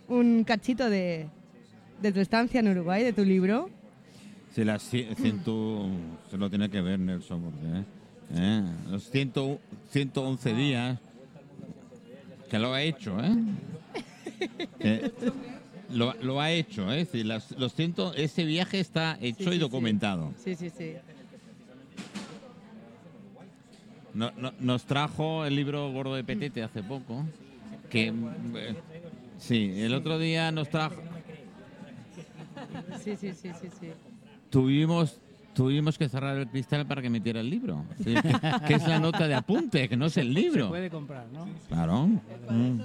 un 0.08 0.44
cachito 0.44 0.90
de, 0.90 1.28
de 2.02 2.12
tu 2.12 2.20
estancia 2.20 2.60
en 2.60 2.68
Uruguay, 2.68 3.04
de 3.04 3.14
tu 3.14 3.24
libro. 3.26 3.70
Se, 4.54 4.64
las 4.66 4.84
ciento, 4.84 5.88
se 6.32 6.38
lo 6.38 6.50
tiene 6.50 6.70
que 6.70 6.82
ver 6.82 7.00
Nelson, 7.00 7.42
porque, 7.42 7.80
¿eh? 7.80 7.84
¿Eh? 8.36 8.64
los 8.90 9.10
ciento, 9.10 9.60
111 9.92 10.54
días 10.54 11.00
que 12.50 12.60
lo 12.60 12.74
ha 12.74 12.82
hecho, 12.82 13.18
¿eh? 13.24 13.36
Que 14.80 15.12
lo, 15.92 16.14
lo 16.22 16.40
ha 16.42 16.52
hecho, 16.52 16.92
¿eh? 16.92 17.08
Las- 17.24 17.52
los 17.58 17.74
ciento, 17.74 18.14
ese 18.14 18.46
viaje 18.46 18.80
está 18.80 19.18
hecho 19.22 19.44
Sí, 19.46 19.50
sí, 19.52 19.56
y 19.56 19.60
documentado. 19.60 20.32
Sí, 20.44 20.56
sí, 20.56 20.70
sí. 20.70 20.94
No- 24.14 24.32
no- 24.38 24.54
nos 24.60 24.86
trajo 24.86 25.46
el 25.46 25.56
libro 25.56 25.92
Gordo 25.92 26.16
de 26.16 26.24
Petete 26.24 26.64
hace 26.64 26.82
poco. 26.82 27.26
Que, 27.90 28.08
eh, 28.08 28.76
sí, 29.48 29.74
el 29.78 29.94
otro 29.94 30.18
día 30.20 30.52
nos 30.52 30.70
trajo. 30.70 30.96
Sí, 33.04 33.16
sí, 33.16 33.32
sí, 33.34 33.50
sí, 33.62 33.68
sí. 33.80 33.88
Tuvimos, 34.50 35.20
tuvimos 35.54 35.98
que 35.98 36.10
cerrar 36.10 36.38
el 36.38 36.48
cristal 36.48 36.86
para 36.86 37.02
que 37.02 37.10
metiera 37.10 37.40
el 37.40 37.50
libro. 37.50 37.84
Sí, 38.04 38.14
que, 38.14 38.68
que 38.68 38.74
es 38.76 38.88
la 38.88 39.00
nota 39.00 39.28
de 39.28 39.36
apunte, 39.36 39.88
que 39.90 39.98
no 39.98 40.06
es 40.08 40.18
el 40.18 40.34
Se 40.34 40.34
libro. 40.42 40.70
puede 40.70 40.90
comprar, 40.90 41.28
¿no? 41.34 41.48
Claro. 41.68 42.08
Mm. 42.50 42.80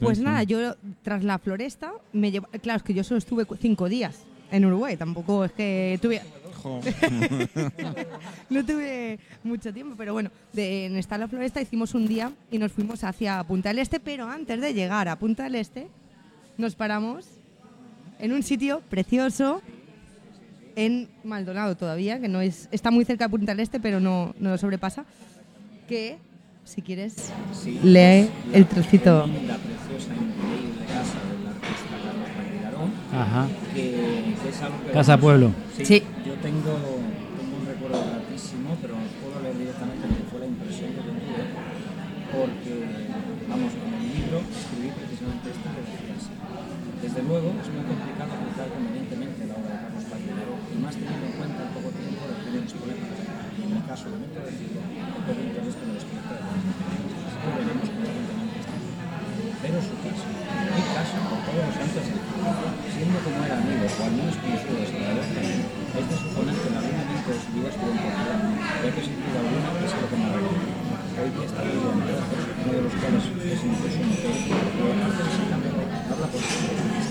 Pues 0.00 0.18
nada, 0.20 0.40
sí. 0.40 0.46
yo 0.46 0.74
tras 1.02 1.24
la 1.24 1.38
floresta 1.38 1.92
me 2.12 2.30
llevo. 2.30 2.48
Claro, 2.62 2.78
es 2.78 2.82
que 2.82 2.94
yo 2.94 3.04
solo 3.04 3.18
estuve 3.18 3.46
cinco 3.60 3.88
días 3.88 4.24
en 4.50 4.64
Uruguay, 4.64 4.96
tampoco 4.96 5.44
es 5.44 5.52
que 5.52 5.98
tuve. 6.02 6.20
No 8.50 8.64
tuve 8.64 9.18
mucho 9.42 9.72
tiempo, 9.72 9.94
pero 9.96 10.12
bueno, 10.12 10.30
de, 10.52 10.86
en 10.86 10.96
esta 10.96 11.18
la 11.18 11.28
floresta 11.28 11.60
hicimos 11.60 11.94
un 11.94 12.06
día 12.06 12.32
y 12.50 12.58
nos 12.58 12.72
fuimos 12.72 13.04
hacia 13.04 13.42
Punta 13.44 13.68
del 13.70 13.78
Este, 13.78 14.00
pero 14.00 14.28
antes 14.28 14.60
de 14.60 14.74
llegar 14.74 15.08
a 15.08 15.18
Punta 15.18 15.44
del 15.44 15.56
Este, 15.56 15.88
nos 16.58 16.74
paramos 16.74 17.26
en 18.18 18.32
un 18.32 18.42
sitio 18.42 18.80
precioso 18.90 19.60
en 20.76 21.08
Maldonado 21.24 21.76
todavía, 21.76 22.20
que 22.20 22.28
no 22.28 22.40
es 22.40 22.68
está 22.72 22.90
muy 22.90 23.04
cerca 23.04 23.24
de 23.26 23.30
Punta 23.30 23.52
del 23.52 23.60
Este, 23.60 23.80
pero 23.80 24.00
no, 24.00 24.34
no 24.38 24.50
lo 24.50 24.58
sobrepasa, 24.58 25.04
que 25.88 26.18
si 26.64 26.80
quieres 26.82 27.30
lee 27.82 28.28
el 28.52 28.66
trocito. 28.66 29.26
La 29.46 29.56
preciosa, 29.56 30.14
increíble 30.14 30.84
casa 30.86 31.18
del 31.28 31.46
artista 31.46 31.96
Carlos 32.04 32.28
Maguilarón, 32.38 32.90
Ajá. 33.12 33.48
que, 33.74 34.34
que 34.42 34.48
es 34.48 34.62
algo 34.62 34.84
que... 34.86 34.92
Casa 34.92 35.18
Pueblo. 35.18 35.50
Sí, 35.76 35.84
Sí. 35.84 36.02
Tengo, 36.44 36.76
tengo 37.40 37.56
un 37.56 37.64
recuerdo 37.64 38.04
gratísimo, 38.04 38.76
pero 38.84 39.00
puedo 39.16 39.40
leer 39.40 39.56
directamente 39.64 40.04
lo 40.04 40.12
que 40.12 40.28
fue 40.28 40.44
la 40.44 40.48
impresión 40.52 40.92
que 40.92 41.00
tuve, 41.00 41.40
porque, 42.36 42.72
vamos, 43.48 43.72
con 43.72 43.88
el 43.88 44.04
libro 44.12 44.44
escribí 44.52 44.92
precisamente 44.92 45.56
esto 45.56 45.66
que 45.72 45.80
decía 45.88 46.12
así. 46.20 46.36
Desde 47.00 47.20
luego, 47.24 47.48
es 47.48 47.68
muy 47.72 47.84
complicado 47.88 48.36
juzgar 48.44 48.68
convenientemente 48.76 49.40
la 49.48 49.56
obra 49.56 49.72
de 49.72 49.80
Carlos 49.88 50.04
Paquilero, 50.04 50.52
y 50.68 50.76
más 50.84 50.92
teniendo 50.92 51.24
en 51.32 51.36
cuenta 51.40 51.64
el 51.64 51.70
poco 51.80 51.88
tiempo 51.96 52.22
de 52.28 52.36
primeros 52.36 52.72
políticos, 52.76 53.18
y 53.24 53.60
en 53.64 53.72
el 53.80 53.84
caso 53.88 54.04
de 54.12 54.16
Metro 54.20 54.40
del 54.44 54.56
Libro, 54.60 54.80
el 54.84 55.24
poco 55.24 55.40
interés 55.48 55.74
que 55.80 55.84
me 55.88 55.96
despierta 55.96 56.28
de 56.28 56.44
las 56.44 57.36
veremos 57.40 57.88
convenientemente 57.88 58.56
este. 58.60 58.76
Pero 59.64 59.80
su 59.80 59.96
caso, 59.96 60.28
mi 60.28 60.84
caso, 60.92 61.16
por 61.24 61.40
todos 61.40 61.64
los 61.64 61.72
santos 61.72 62.04
siendo 62.04 63.16
como 63.24 63.40
era 63.48 63.56
amigo, 63.56 63.88
o 63.88 64.02
al 64.04 64.12
menos 64.12 64.36
conocido 64.36 64.76
de 64.76 64.86
de 67.54 67.70
Portugal, 67.70 68.40
ya 68.82 68.90
que 68.90 69.00
sin 69.00 69.14
duda 69.22 69.38
alguna 69.38 69.70
es 69.86 69.92
lo 69.94 70.06
que 70.10 70.16
me 70.18 70.26
recuerda. 70.34 70.74
Hoy 71.14 71.30
está 71.46 71.62
en 71.62 71.78
trozos, 72.02 72.42
uno 72.64 72.72
de 72.74 72.82
los 72.82 72.94
cuales 72.98 73.22
es 73.22 73.60
incluso 73.62 73.98
un 74.02 74.10
es 74.10 75.46
cambio 75.50 75.70
habla 76.10 76.26
por 76.26 76.42
sí, 76.42 76.58
escaleras, 76.66 77.03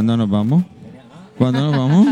¿Cuándo 0.00 0.16
nos 0.16 0.30
vamos? 0.30 0.64
¿Cuándo 1.36 1.60
nos 1.60 1.76
vamos? 1.76 2.06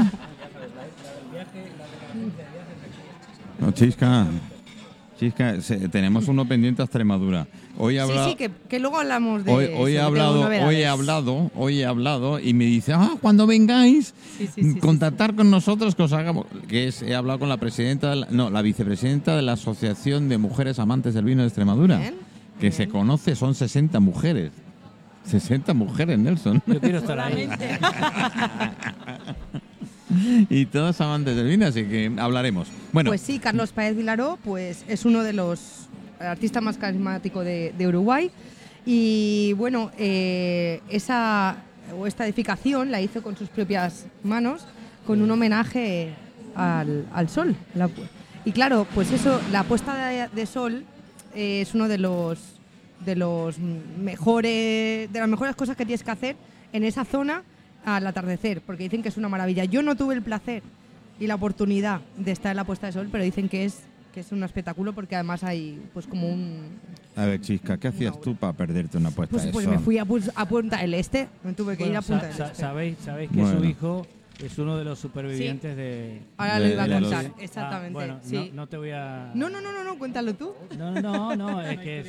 No, 3.59 3.71
Chisca. 3.73 4.26
Chisca, 5.18 5.59
se- 5.62 5.88
tenemos 5.88 6.28
uno 6.28 6.47
pendiente 6.47 6.83
a 6.83 6.85
Extremadura. 6.85 7.47
Hoy 7.78 7.97
Sí, 7.99 8.12
sí, 8.28 8.35
que, 8.35 8.50
que 8.68 8.78
luego 8.78 8.99
hablamos 8.99 9.42
de. 9.42 9.50
hoy, 9.50 9.71
hoy 9.75 9.92
he 9.95 10.00
hablado, 10.00 10.47
hoy 10.66 10.76
he 10.76 10.87
hablado, 10.87 11.50
hoy 11.57 11.80
he 11.80 11.87
hablado 11.87 12.38
y 12.38 12.52
me 12.52 12.66
dice, 12.66 12.92
ah, 12.92 13.12
cuando 13.23 13.47
vengáis, 13.47 14.12
Sí, 14.54 14.75
contactar 14.80 15.35
con 15.35 15.50
nosotros 15.50 15.95
que 15.95 16.02
os 16.02 16.12
hagamos, 16.12 16.45
que 16.68 16.88
es, 16.88 17.00
he 17.00 17.14
hablado 17.14 17.38
con 17.38 17.49
la 17.49 17.57
presidenta, 17.57 18.11
de 18.11 18.16
la- 18.16 18.28
no, 18.30 18.50
la 18.50 18.61
vicepresidenta 18.61 19.35
de 19.35 19.40
la 19.40 19.52
Asociación 19.52 20.28
de 20.28 20.37
Mujeres 20.37 20.78
Amantes 20.78 21.14
del 21.14 21.25
Vino 21.25 21.40
de 21.40 21.49
Extremadura, 21.49 21.97
Bien, 21.97 22.16
que 22.61 22.71
se 22.71 22.87
conoce, 22.87 23.35
son 23.35 23.54
60 23.54 23.99
mujeres. 23.99 24.52
60 25.28 25.75
mujeres, 25.75 26.18
Nelson. 26.18 26.62
Yo 26.66 26.80
quiero 26.80 26.99
estar 26.99 27.18
ahí. 27.20 27.49
y 30.49 30.66
todos 30.66 31.00
amantes 31.00 31.37
del 31.37 31.47
vino, 31.49 31.66
así 31.66 31.85
que 31.85 32.12
hablaremos. 32.18 32.68
Bueno, 32.92 33.11
Pues 33.11 33.20
sí, 33.20 33.38
Carlos 33.38 33.73
Páez 33.73 33.97
Vilaró 33.97 34.38
pues, 34.42 34.85
es 34.88 35.04
uno 35.04 35.23
de 35.23 35.32
los 35.32 35.88
artistas 36.18 36.62
más 36.62 36.78
carismáticos 36.78 37.44
de, 37.44 37.75
de 37.76 37.88
Uruguay. 37.88 38.30
Y 38.87 39.52
bueno, 39.54 39.90
eh, 39.99 40.80
esa, 40.88 41.56
o 41.99 42.06
esta 42.06 42.25
edificación 42.25 42.90
la 42.90 43.00
hizo 43.00 43.23
con 43.23 43.37
sus 43.37 43.49
propias 43.50 44.06
manos, 44.23 44.62
con 45.06 45.20
un 45.20 45.30
homenaje 45.30 46.14
al, 46.54 47.06
al 47.12 47.28
sol. 47.28 47.54
La 47.75 47.90
y 48.44 48.52
claro, 48.52 48.87
pues 48.94 49.12
eso, 49.12 49.40
la 49.52 49.62
puesta 49.64 49.94
de, 50.08 50.28
de 50.28 50.47
sol 50.47 50.85
eh, 51.35 51.61
es 51.61 51.75
uno 51.75 51.87
de 51.87 51.99
los, 51.99 52.38
de 53.05 53.17
los 53.17 53.59
mejores, 53.59 55.12
de 55.12 55.19
las 55.21 55.28
mejores 55.28 55.55
cosas 55.57 55.76
que 55.76 55.85
tienes 55.87 56.02
que 56.02 56.11
hacer 56.11 56.37
en 56.73 56.85
esa 56.85 57.05
zona 57.05 57.43
al 57.85 58.07
atardecer, 58.07 58.61
porque 58.61 58.85
dicen 58.85 59.02
que 59.02 59.09
es 59.09 59.17
una 59.17 59.28
maravilla. 59.28 59.64
Yo 59.64 59.83
no 59.83 59.97
tuve 59.97 60.14
el 60.14 60.23
placer 60.23 60.62
y 61.21 61.26
la 61.26 61.37
oportunidad 61.37 62.00
de 62.17 62.33
estar 62.33 62.50
en 62.50 62.57
la 62.57 62.64
puesta 62.64 62.87
de 62.87 62.93
sol, 62.93 63.09
pero 63.11 63.25
dicen 63.25 63.49
que 63.49 63.64
es 63.64 63.81
que 64.12 64.21
es 64.21 64.33
un 64.33 64.43
espectáculo 64.43 64.95
porque 64.95 65.14
además 65.17 65.45
hay 65.45 65.81
pues 65.93 66.07
como 66.07 66.28
un 66.28 66.78
a 67.14 67.26
ver, 67.26 67.40
Chisca, 67.40 67.76
¿qué 67.78 67.88
hacías 67.88 68.19
tú 68.21 68.35
para 68.35 68.52
perderte 68.55 68.97
una 68.97 69.11
puesta 69.11 69.31
pues, 69.33 69.45
de 69.45 69.52
pues 69.52 69.64
sol? 69.64 69.75
me 69.75 69.81
fui 69.81 69.99
a, 69.99 70.05
Pus- 70.05 70.31
a 70.35 70.47
Punta 70.49 70.78
del 70.78 70.95
Este, 70.95 71.28
me 71.45 71.52
tuve 71.52 71.76
que 71.76 71.87
ir 71.87 71.97
a 71.97 72.00
Punta 72.02 72.21
sa- 72.23 72.26
del 72.28 72.37
sa- 72.37 72.47
Este. 72.47 72.57
sabéis, 72.61 72.97
sabéis 73.05 73.31
que 73.31 73.40
Bueno. 73.40 73.59
su 73.59 73.64
hijo 73.64 74.07
es 74.43 74.57
uno 74.59 74.78
de 74.78 74.85
los 74.85 74.99
supervivientes 74.99 75.76
de... 75.76 76.23
Ahora 76.37 76.59
lo 76.61 76.69
iba 76.69 76.85
a 76.85 76.87
los- 76.87 77.00
contar, 77.02 77.26
Ah, 77.26 77.35
exactamente. 77.40 77.93
bueno, 77.93 78.19
sí. 78.23 78.50
no, 78.50 78.62
no 78.62 78.67
te 78.69 78.76
voy 78.76 78.90
a... 78.93 79.33
No, 79.35 79.50
no, 79.50 79.61
no, 79.61 79.73
no, 79.73 79.85
no, 79.85 79.99
cuéntalo 79.99 80.35
tú. 80.35 80.55
No, 80.78 80.93
no, 80.93 81.35
no, 81.37 81.61
es 81.61 81.78
que... 81.81 82.00
es- 82.00 82.07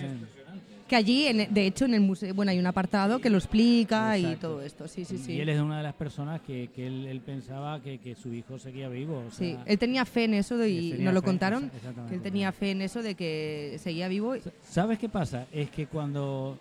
Que 0.90 0.96
allí, 0.96 1.28
en- 1.28 1.54
de 1.54 1.68
hecho, 1.68 1.86
en 1.86 1.94
el 1.94 2.02
museo, 2.02 2.34
bueno, 2.34 2.50
hay 2.52 2.58
un 2.60 2.66
apartado 2.66 3.20
que 3.20 3.30
lo 3.30 3.38
explica 3.38 4.18
y 4.18 4.36
todo 4.38 4.62
esto. 4.64 4.88
Sí, 4.88 5.06
sí, 5.06 5.20
sí. 5.20 5.34
Y 5.34 5.40
él 5.42 5.50
es 5.50 5.62
una 5.62 5.78
de 5.78 5.84
las 5.84 5.94
personas 5.94 6.42
que, 6.42 6.70
que 6.76 6.88
él, 6.88 7.06
él 7.06 7.22
pensaba 7.22 7.80
que, 7.80 8.00
que 8.00 8.16
su 8.16 8.34
hijo 8.34 8.58
seguía 8.58 8.90
vivo. 8.90 9.24
o 9.28 9.32
Sí, 9.32 9.56
él 9.68 9.78
tenía 9.78 10.04
fe 10.04 10.24
en 10.24 10.34
eso 10.34 10.58
de- 10.58 10.70
y 10.72 10.92
nos 10.94 11.14
lo 11.14 11.22
fe, 11.22 11.26
contaron, 11.28 11.72
que 12.10 12.16
él 12.16 12.22
tenía 12.22 12.52
fe 12.52 12.72
en 12.72 12.82
eso 12.82 13.04
de 13.04 13.14
que 13.14 13.78
seguía 13.80 14.08
vivo. 14.08 14.36
y- 14.36 14.42
¿Sabes 14.68 14.98
qué 14.98 15.08
pasa? 15.10 15.46
Es 15.52 15.70
que 15.70 15.86
cuando 15.86 16.58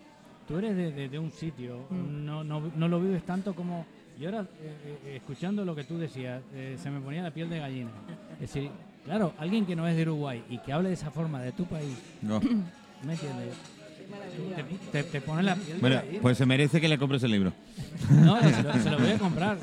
tú 0.47 0.59
eres 0.59 0.77
de, 0.77 0.93
de- 0.93 1.09
de 1.09 1.19
un 1.19 1.31
sitio, 1.33 1.87
Mm. 1.89 2.25
no, 2.27 2.45
no, 2.45 2.71
no 2.77 2.87
lo 2.89 3.01
vives 3.01 3.25
tanto 3.25 3.55
como... 3.55 3.87
Y 4.21 4.27
ahora, 4.27 4.43
eh, 4.43 4.99
eh, 5.07 5.17
escuchando 5.17 5.65
lo 5.65 5.75
que 5.75 5.85
tú 5.85 5.97
decías, 5.97 6.43
eh, 6.55 6.77
se 6.83 6.91
me 6.91 7.01
ponía 7.01 7.23
la 7.23 7.31
piel 7.31 7.49
de 7.49 7.61
gallina. 7.61 7.91
Es 8.35 8.53
decir, 8.53 8.69
claro, 9.07 9.33
alguien 9.39 9.65
que 9.65 9.75
no 9.75 9.89
es 9.89 9.97
de 9.97 10.03
Uruguay 10.03 10.43
y 10.51 10.59
que 10.59 10.73
hable 10.73 10.89
de 10.89 10.95
esa 10.97 11.11
forma 11.11 11.41
de 11.41 11.53
tu 11.53 11.65
país, 11.65 11.97
No. 12.21 12.41
¿me 12.41 13.13
entiendes? 13.15 13.55
Te, 14.93 15.03
te, 15.03 15.21
pone 15.21 15.43
la 15.43 15.55
piel 15.55 15.79
Bueno, 15.81 15.97
de 15.97 16.19
pues 16.21 16.39
se 16.39 16.47
merece 16.47 16.81
que 16.81 16.89
le 16.89 16.99
compres 16.99 17.23
el 17.23 17.31
libro. 17.31 17.53
No, 18.11 18.41
se 18.41 18.63
lo, 18.63 18.73
se 18.83 18.91
lo 18.91 18.99
voy 18.99 19.11
a 19.11 19.19
comprar, 19.19 19.59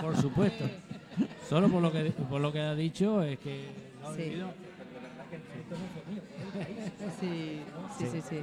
por 0.00 0.16
supuesto. 0.16 0.64
Solo 1.48 1.68
por 1.68 1.82
lo 1.82 1.92
que 1.92 2.12
por 2.28 2.40
lo 2.40 2.52
que 2.52 2.60
ha 2.60 2.74
dicho 2.74 3.22
es 3.22 3.38
que 3.38 3.66
lo 4.00 4.08
ha 4.08 4.14
Sí. 4.14 4.32
Sí, 7.20 7.60
sí, 7.98 8.06
sí, 8.10 8.22
sí. 8.28 8.38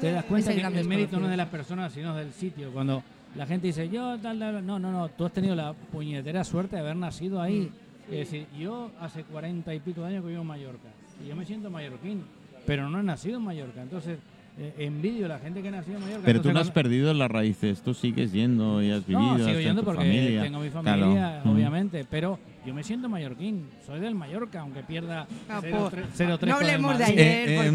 Te 0.00 0.12
das 0.12 0.24
cuenta 0.24 0.52
que 0.52 0.58
gran 0.58 0.76
el 0.76 0.86
mérito 0.86 1.18
no 1.18 1.26
es 1.26 1.30
de 1.32 1.36
las 1.36 1.48
personas, 1.48 1.92
sino 1.92 2.14
del 2.14 2.32
sitio. 2.32 2.70
Cuando 2.70 3.02
la 3.34 3.46
gente 3.46 3.66
dice, 3.66 3.88
yo 3.88 4.18
tal, 4.18 4.38
tal, 4.38 4.64
no, 4.64 4.78
no, 4.78 4.92
no, 4.92 5.08
tú 5.08 5.24
has 5.24 5.32
tenido 5.32 5.54
la 5.54 5.72
puñetera 5.72 6.44
suerte 6.44 6.76
de 6.76 6.82
haber 6.82 6.96
nacido 6.96 7.40
ahí. 7.40 7.70
Mm. 7.70 8.12
Es 8.12 8.18
decir, 8.18 8.46
yo 8.58 8.90
hace 9.00 9.24
cuarenta 9.24 9.74
y 9.74 9.80
pico 9.80 10.02
de 10.02 10.08
años 10.08 10.22
que 10.22 10.30
vivo 10.30 10.42
en 10.42 10.48
Mallorca 10.48 10.88
y 11.22 11.28
yo 11.28 11.36
me 11.36 11.44
siento 11.44 11.70
mallorquín, 11.70 12.22
pero 12.68 12.90
no 12.90 13.00
he 13.00 13.02
nacido 13.02 13.38
en 13.38 13.44
Mallorca. 13.44 13.80
Entonces, 13.82 14.18
eh, 14.58 14.74
envidio 14.78 15.24
a 15.24 15.28
la 15.30 15.38
gente 15.38 15.62
que 15.62 15.68
ha 15.68 15.70
nacido 15.70 15.96
en 15.96 16.02
Mallorca. 16.02 16.22
Pero 16.26 16.42
tú 16.42 16.48
Entonces, 16.50 16.54
no 16.54 16.60
has 16.60 16.70
perdido 16.70 17.14
las 17.14 17.30
raíces, 17.30 17.80
tú 17.80 17.94
sigues 17.94 18.30
yendo 18.30 18.82
y 18.82 18.90
has 18.90 19.06
vivido. 19.06 19.38
No, 19.38 19.44
sigo 19.44 19.58
yendo 19.60 19.80
tu 19.80 19.86
porque 19.86 20.04
familia. 20.04 20.42
tengo 20.42 20.58
mi 20.60 20.68
Claro. 20.68 20.84
familia, 21.00 21.40
Mm. 21.44 21.48
obviamente, 21.48 22.04
pero 22.10 22.38
yo 22.66 22.74
me 22.74 22.84
siento 22.84 23.08
mallorquín, 23.08 23.68
soy 23.86 24.00
del 24.00 24.14
Mallorca, 24.14 24.60
aunque 24.60 24.82
pierda 24.82 25.26
Ah, 25.48 25.60
0-3 25.62 25.70
por- 25.78 25.92
0-3 26.12 26.46
no 26.50 26.56
hablemos 26.56 26.98
de 26.98 27.04
ayer. 27.04 27.72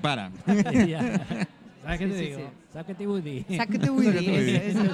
Para. 0.00 0.30
¿Sabes 1.82 1.98
qué 1.98 2.06
Sí, 2.06 2.12
te 2.12 2.18
sí, 2.18 2.24
digo? 2.26 2.50
¿Sabes 2.72 2.86
qué 2.86 2.94
te 2.94 3.06
voy 3.90 4.06
a 4.06 4.12
decir? 4.12 4.90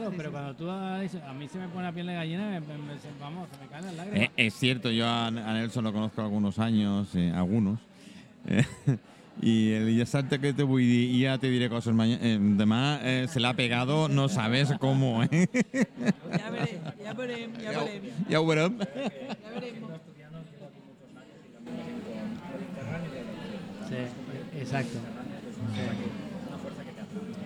Claro, 0.00 0.14
pero 0.16 0.30
cuando 0.32 0.54
tú 0.54 0.66
dices, 1.02 1.20
a 1.22 1.32
mí 1.34 1.46
se 1.48 1.58
me 1.58 1.68
pone 1.68 1.84
la 1.84 1.92
piel 1.92 2.06
de 2.06 2.14
gallina, 2.14 2.48
me- 2.48 2.60
me- 2.60 2.78
me- 2.78 2.98
se- 2.98 3.08
vamos, 3.20 3.48
se 3.52 3.62
me 3.62 3.70
caen 3.70 3.84
las 3.86 3.94
lágrimas. 3.96 4.20
Eh, 4.22 4.30
es 4.46 4.54
cierto, 4.54 4.90
yo 4.90 5.06
a, 5.06 5.26
a 5.26 5.30
Nelson 5.30 5.84
lo 5.84 5.92
conozco 5.92 6.22
algunos 6.22 6.58
años, 6.58 7.08
eh, 7.14 7.30
algunos. 7.34 7.78
Eh, 8.46 8.64
y 9.42 9.72
el 9.72 9.94
ya 9.96 10.06
salte 10.06 10.38
que 10.38 10.54
te 10.54 10.62
voy 10.62 11.18
ya 11.18 11.36
te 11.36 11.50
diré 11.50 11.68
cosas 11.68 11.94
mañana. 11.94 12.20
Eh, 12.22 12.38
eh, 13.04 13.26
se 13.28 13.40
la 13.40 13.50
ha 13.50 13.54
pegado, 13.54 14.08
no 14.08 14.28
sabes 14.30 14.72
cómo, 14.80 15.22
¿eh? 15.22 15.48
Ja 16.38 16.50
verem, 16.50 16.80
ja 17.04 17.12
verem, 17.12 17.52
ja 17.62 17.70
verem. 17.70 18.02
Ya 18.28 18.40
ho 18.40 18.46
verem. 18.46 18.78
Ja 18.78 18.86
verem. 19.60 19.74
Sí, 23.88 24.58
exacto. 24.60 24.98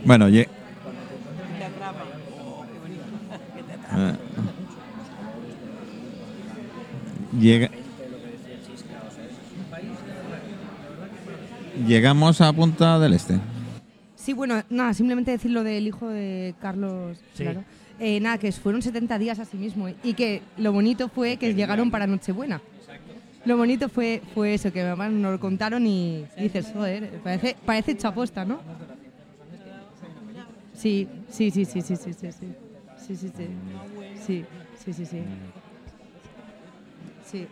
Bueno, 0.04 0.28
ye- 0.28 0.46
Te 1.58 1.64
atrapa. 1.64 2.02
Oh, 2.44 2.64
qué 2.70 2.78
bonito. 2.78 3.04
Que 3.56 3.62
te 3.62 3.72
atrapa. 3.72 4.12
eh, 4.12 4.16
llega, 7.44 7.70
llegamos 11.86 12.40
a 12.40 12.52
Punta 12.52 12.98
del 12.98 13.12
Este. 13.12 13.38
Sí, 14.16 14.32
bueno, 14.32 14.62
nada, 14.70 14.94
simplemente 14.94 15.30
decir 15.30 15.50
lo 15.50 15.62
del 15.62 15.86
hijo 15.86 16.08
de 16.08 16.54
Carlos. 16.60 17.18
Sí. 17.34 17.42
Claro. 17.42 17.62
Eh, 18.00 18.18
nada, 18.18 18.38
que 18.38 18.50
fueron 18.50 18.82
70 18.82 19.18
días 19.18 19.38
a 19.38 19.44
sí 19.44 19.56
mismo 19.56 19.86
eh, 19.86 19.94
y 20.02 20.14
que 20.14 20.42
lo 20.56 20.72
bonito 20.72 21.08
fue 21.08 21.36
que 21.36 21.54
llegaron 21.54 21.90
para 21.90 22.06
Nochebuena. 22.06 22.60
Lo 23.44 23.58
bonito 23.58 23.90
fue, 23.90 24.22
fue 24.32 24.54
eso, 24.54 24.72
que 24.72 24.80
además 24.80 25.12
nos 25.12 25.32
lo 25.32 25.38
contaron 25.38 25.86
y 25.86 26.24
dices, 26.38 26.72
joder, 26.72 27.20
parece, 27.22 27.56
parece 27.66 27.94
chaposta, 27.94 28.46
¿no? 28.46 28.60
Sí, 30.72 31.06
sí, 31.28 31.50
sí, 31.50 31.66
sí, 31.66 31.82
sí, 31.82 31.94
sí, 31.94 32.12
sí, 32.12 32.32
sí, 32.32 32.32
sí, 32.32 33.16
sí, 33.16 33.16
sí, 33.16 33.46
sí, 34.26 34.44
sí, 34.82 34.92
sí, 34.94 35.06
sí, 35.06 35.22
sí. 37.30 37.46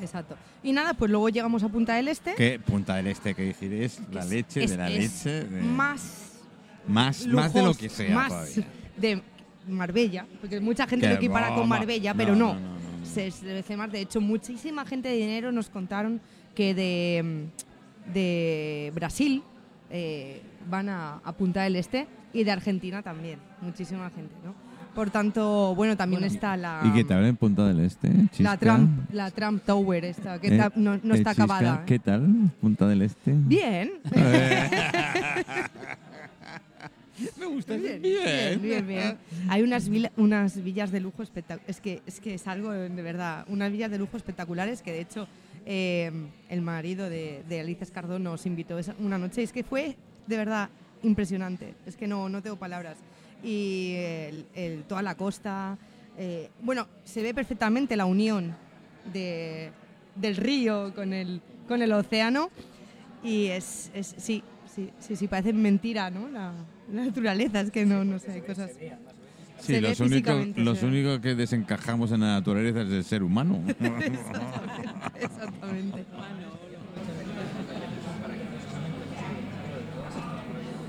Exacto. 0.00 0.36
Y 0.62 0.72
nada, 0.72 0.94
pues 0.94 1.10
luego 1.10 1.28
llegamos 1.28 1.62
a 1.62 1.68
Punta 1.68 1.94
del 1.94 2.08
Este. 2.08 2.34
¿Qué 2.34 2.58
Punta 2.58 2.96
del 2.96 3.06
Este? 3.06 3.34
Que 3.34 3.42
decir 3.44 3.72
es 3.72 4.00
la 4.12 4.24
leche 4.24 4.64
es- 4.64 4.70
de 4.70 4.76
la 4.76 4.90
es 4.90 4.98
leche. 5.24 5.44
de- 5.44 5.62
Más 5.62 6.20
más, 6.86 7.26
más 7.26 7.54
de 7.54 7.62
lo 7.62 7.72
que 7.74 7.88
sea 7.88 8.14
más 8.14 8.28
todavía. 8.28 8.64
de 8.98 9.22
Marbella, 9.68 10.26
porque 10.40 10.60
mucha 10.60 10.86
gente 10.86 11.08
lo 11.08 11.14
equipara 11.14 11.54
con. 11.54 11.66
Marbella, 11.68 12.12
pero 12.12 12.34
no. 12.34 12.54
no, 12.54 12.60
no, 12.60 12.68
no, 12.78 12.98
no. 12.98 13.06
Se 13.62 13.76
más. 13.76 13.90
De 13.90 14.00
hecho, 14.00 14.20
muchísima 14.20 14.84
gente 14.84 15.08
de 15.08 15.14
dinero 15.16 15.50
nos 15.52 15.70
contaron 15.70 16.20
que 16.54 16.74
de, 16.74 17.46
de 18.12 18.92
Brasil 18.94 19.42
eh, 19.90 20.42
van 20.68 20.88
a, 20.90 21.20
a 21.24 21.32
Punta 21.32 21.62
del 21.62 21.76
Este 21.76 22.06
y 22.34 22.44
de 22.44 22.50
Argentina 22.52 23.00
también. 23.02 23.38
Muchísima 23.62 24.10
gente, 24.10 24.34
¿no? 24.44 24.54
Por 24.94 25.10
tanto, 25.10 25.74
bueno, 25.74 25.96
también 25.96 26.22
está 26.24 26.56
la. 26.56 26.80
¿Y 26.84 26.90
qué 26.92 27.04
tal 27.04 27.24
en 27.24 27.36
Punta 27.36 27.66
del 27.66 27.80
Este? 27.80 28.10
La? 28.38 28.56
Trump, 28.56 29.10
la 29.12 29.30
Trump 29.30 29.62
Tower 29.64 30.04
esta, 30.04 30.40
que 30.40 30.54
Eh, 30.54 30.58
ta- 30.58 30.72
no, 30.76 30.98
no 31.02 31.14
eh, 31.14 31.18
está 31.18 31.30
Chisca, 31.30 31.44
acabada. 31.44 31.84
¿Qué 31.84 31.98
tal 31.98 32.26
Punta 32.60 32.86
del 32.86 33.02
Este? 33.02 33.32
Bien. 33.34 33.90
Me 37.38 37.46
gusta 37.46 37.74
Bien, 37.76 38.02
bien, 38.02 38.60
bien, 38.60 38.86
bien. 38.86 39.18
Hay 39.48 39.62
unas, 39.62 39.88
vila- 39.88 40.10
unas 40.16 40.60
villas 40.62 40.90
de 40.90 40.98
lujo 41.00 41.22
espectaculares. 41.22 41.76
Es 41.76 41.80
que, 41.80 42.02
es 42.06 42.18
que 42.20 42.34
es 42.34 42.46
algo 42.48 42.72
de 42.72 42.88
verdad. 43.02 43.44
Unas 43.48 43.70
villas 43.70 43.90
de 43.90 43.98
lujo 43.98 44.16
espectaculares 44.16 44.82
que 44.82 44.90
de 44.92 45.00
hecho 45.00 45.28
eh, 45.64 46.10
el 46.48 46.60
marido 46.60 47.08
de, 47.08 47.44
de 47.48 47.60
Alicia 47.60 47.84
Escardó 47.84 48.18
nos 48.18 48.46
invitó 48.46 48.76
una 48.98 49.16
noche. 49.18 49.42
Y 49.42 49.44
es 49.44 49.52
que 49.52 49.62
fue 49.62 49.96
de 50.26 50.36
verdad 50.36 50.70
impresionante. 51.04 51.74
Es 51.86 51.96
que 51.96 52.08
no, 52.08 52.28
no 52.28 52.42
tengo 52.42 52.56
palabras. 52.56 52.96
Y 53.44 53.94
el- 53.96 54.46
el- 54.54 54.82
toda 54.84 55.02
la 55.02 55.14
costa. 55.16 55.76
eh, 56.16 56.48
bueno, 56.62 56.86
se 57.04 57.22
ve 57.22 57.34
perfectamente 57.34 57.96
la 57.96 58.06
unión 58.06 58.54
de- 59.12 59.70
del 60.14 60.36
río 60.36 60.92
con 60.94 61.12
el, 61.12 61.40
con 61.68 61.82
el 61.82 61.92
océano. 61.92 62.50
Y 63.24 63.46
es, 63.46 63.90
es 63.94 64.14
sí, 64.18 64.42
sí, 64.72 64.90
sí, 65.00 65.16
sí, 65.16 65.26
parece 65.26 65.52
mentira, 65.52 66.10
¿no? 66.10 66.28
La, 66.28 66.52
la 66.92 67.04
naturaleza, 67.06 67.60
es 67.62 67.70
que 67.72 67.84
no, 67.84 68.04
no 68.04 68.18
sé, 68.20 68.30
hay 68.32 68.40
cosas. 68.42 68.70
Sí, 69.58 69.80
los, 69.80 69.98
únicos, 70.00 70.46
los 70.56 70.82
únicos 70.84 71.18
que 71.20 71.34
desencajamos 71.34 72.12
en 72.12 72.20
la 72.20 72.34
naturaleza 72.34 72.82
es 72.82 72.90
el 72.90 73.04
ser 73.04 73.22
humano. 73.24 73.60
Exactamente. 75.20 76.04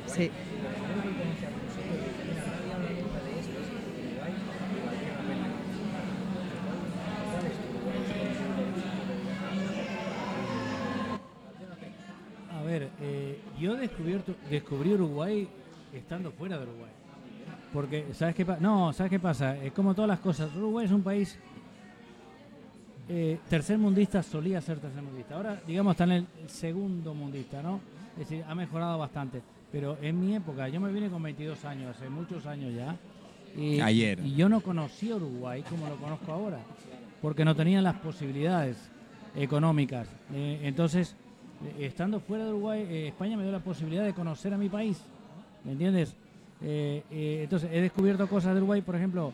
Sí. 0.07 0.29
Yo 13.59 13.75
he 13.75 13.79
descubierto, 13.79 14.33
descubrí 14.49 14.93
Uruguay 14.93 15.47
estando 15.93 16.31
fuera 16.31 16.57
de 16.57 16.63
Uruguay. 16.63 16.91
Porque, 17.73 18.13
¿sabes 18.13 18.35
qué 18.35 18.45
pasa? 18.45 18.61
No, 18.61 18.93
¿sabes 18.93 19.09
qué 19.09 19.19
pasa? 19.19 19.57
Es 19.57 19.73
como 19.73 19.93
todas 19.93 20.07
las 20.07 20.19
cosas. 20.19 20.49
Uruguay 20.55 20.85
es 20.85 20.91
un 20.91 21.03
país 21.03 21.37
eh, 23.07 23.37
tercer 23.49 23.77
mundista, 23.77 24.23
solía 24.23 24.61
ser 24.61 24.79
tercer 24.79 25.01
mundista. 25.03 25.35
Ahora, 25.35 25.61
digamos, 25.67 25.91
está 25.91 26.05
en 26.05 26.11
el 26.11 26.27
segundo 26.47 27.13
mundista, 27.13 27.61
¿no? 27.61 27.79
Es 28.13 28.29
decir, 28.29 28.43
ha 28.47 28.55
mejorado 28.55 28.97
bastante. 28.97 29.41
Pero 29.71 29.97
en 30.01 30.19
mi 30.19 30.35
época, 30.35 30.67
yo 30.69 30.79
me 30.79 30.91
vine 30.91 31.09
con 31.09 31.21
22 31.21 31.65
años, 31.65 31.95
hace 31.95 32.09
muchos 32.09 32.45
años 32.45 32.73
ya. 32.73 32.95
Y, 33.57 33.79
Ayer. 33.79 34.19
Y 34.25 34.35
yo 34.35 34.49
no 34.49 34.61
conocía 34.61 35.15
Uruguay 35.15 35.63
como 35.69 35.87
lo 35.87 35.97
conozco 35.97 36.31
ahora. 36.31 36.59
Porque 37.21 37.45
no 37.45 37.55
tenía 37.55 37.81
las 37.81 37.95
posibilidades 37.95 38.89
económicas. 39.35 40.07
Eh, 40.33 40.61
entonces, 40.63 41.15
estando 41.79 42.19
fuera 42.19 42.45
de 42.45 42.51
Uruguay, 42.51 42.81
eh, 42.89 43.07
España 43.09 43.37
me 43.37 43.43
dio 43.43 43.51
la 43.51 43.59
posibilidad 43.59 44.03
de 44.05 44.13
conocer 44.13 44.53
a 44.53 44.57
mi 44.57 44.69
país. 44.69 45.01
¿Me 45.63 45.71
entiendes? 45.73 46.15
Eh, 46.61 47.03
eh, 47.11 47.39
entonces, 47.43 47.69
he 47.71 47.81
descubierto 47.81 48.27
cosas 48.27 48.53
de 48.53 48.57
Uruguay, 48.59 48.81
por 48.81 48.95
ejemplo, 48.95 49.33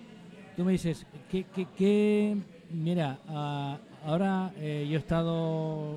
tú 0.56 0.64
me 0.64 0.72
dices, 0.74 1.06
¿qué, 1.30 1.46
qué, 1.54 1.68
qué- 1.78 2.38
mira, 2.72 3.20
ah, 3.28 3.78
ahora 4.06 4.52
yo 4.58 4.62
he 4.64 4.96
estado 4.96 5.96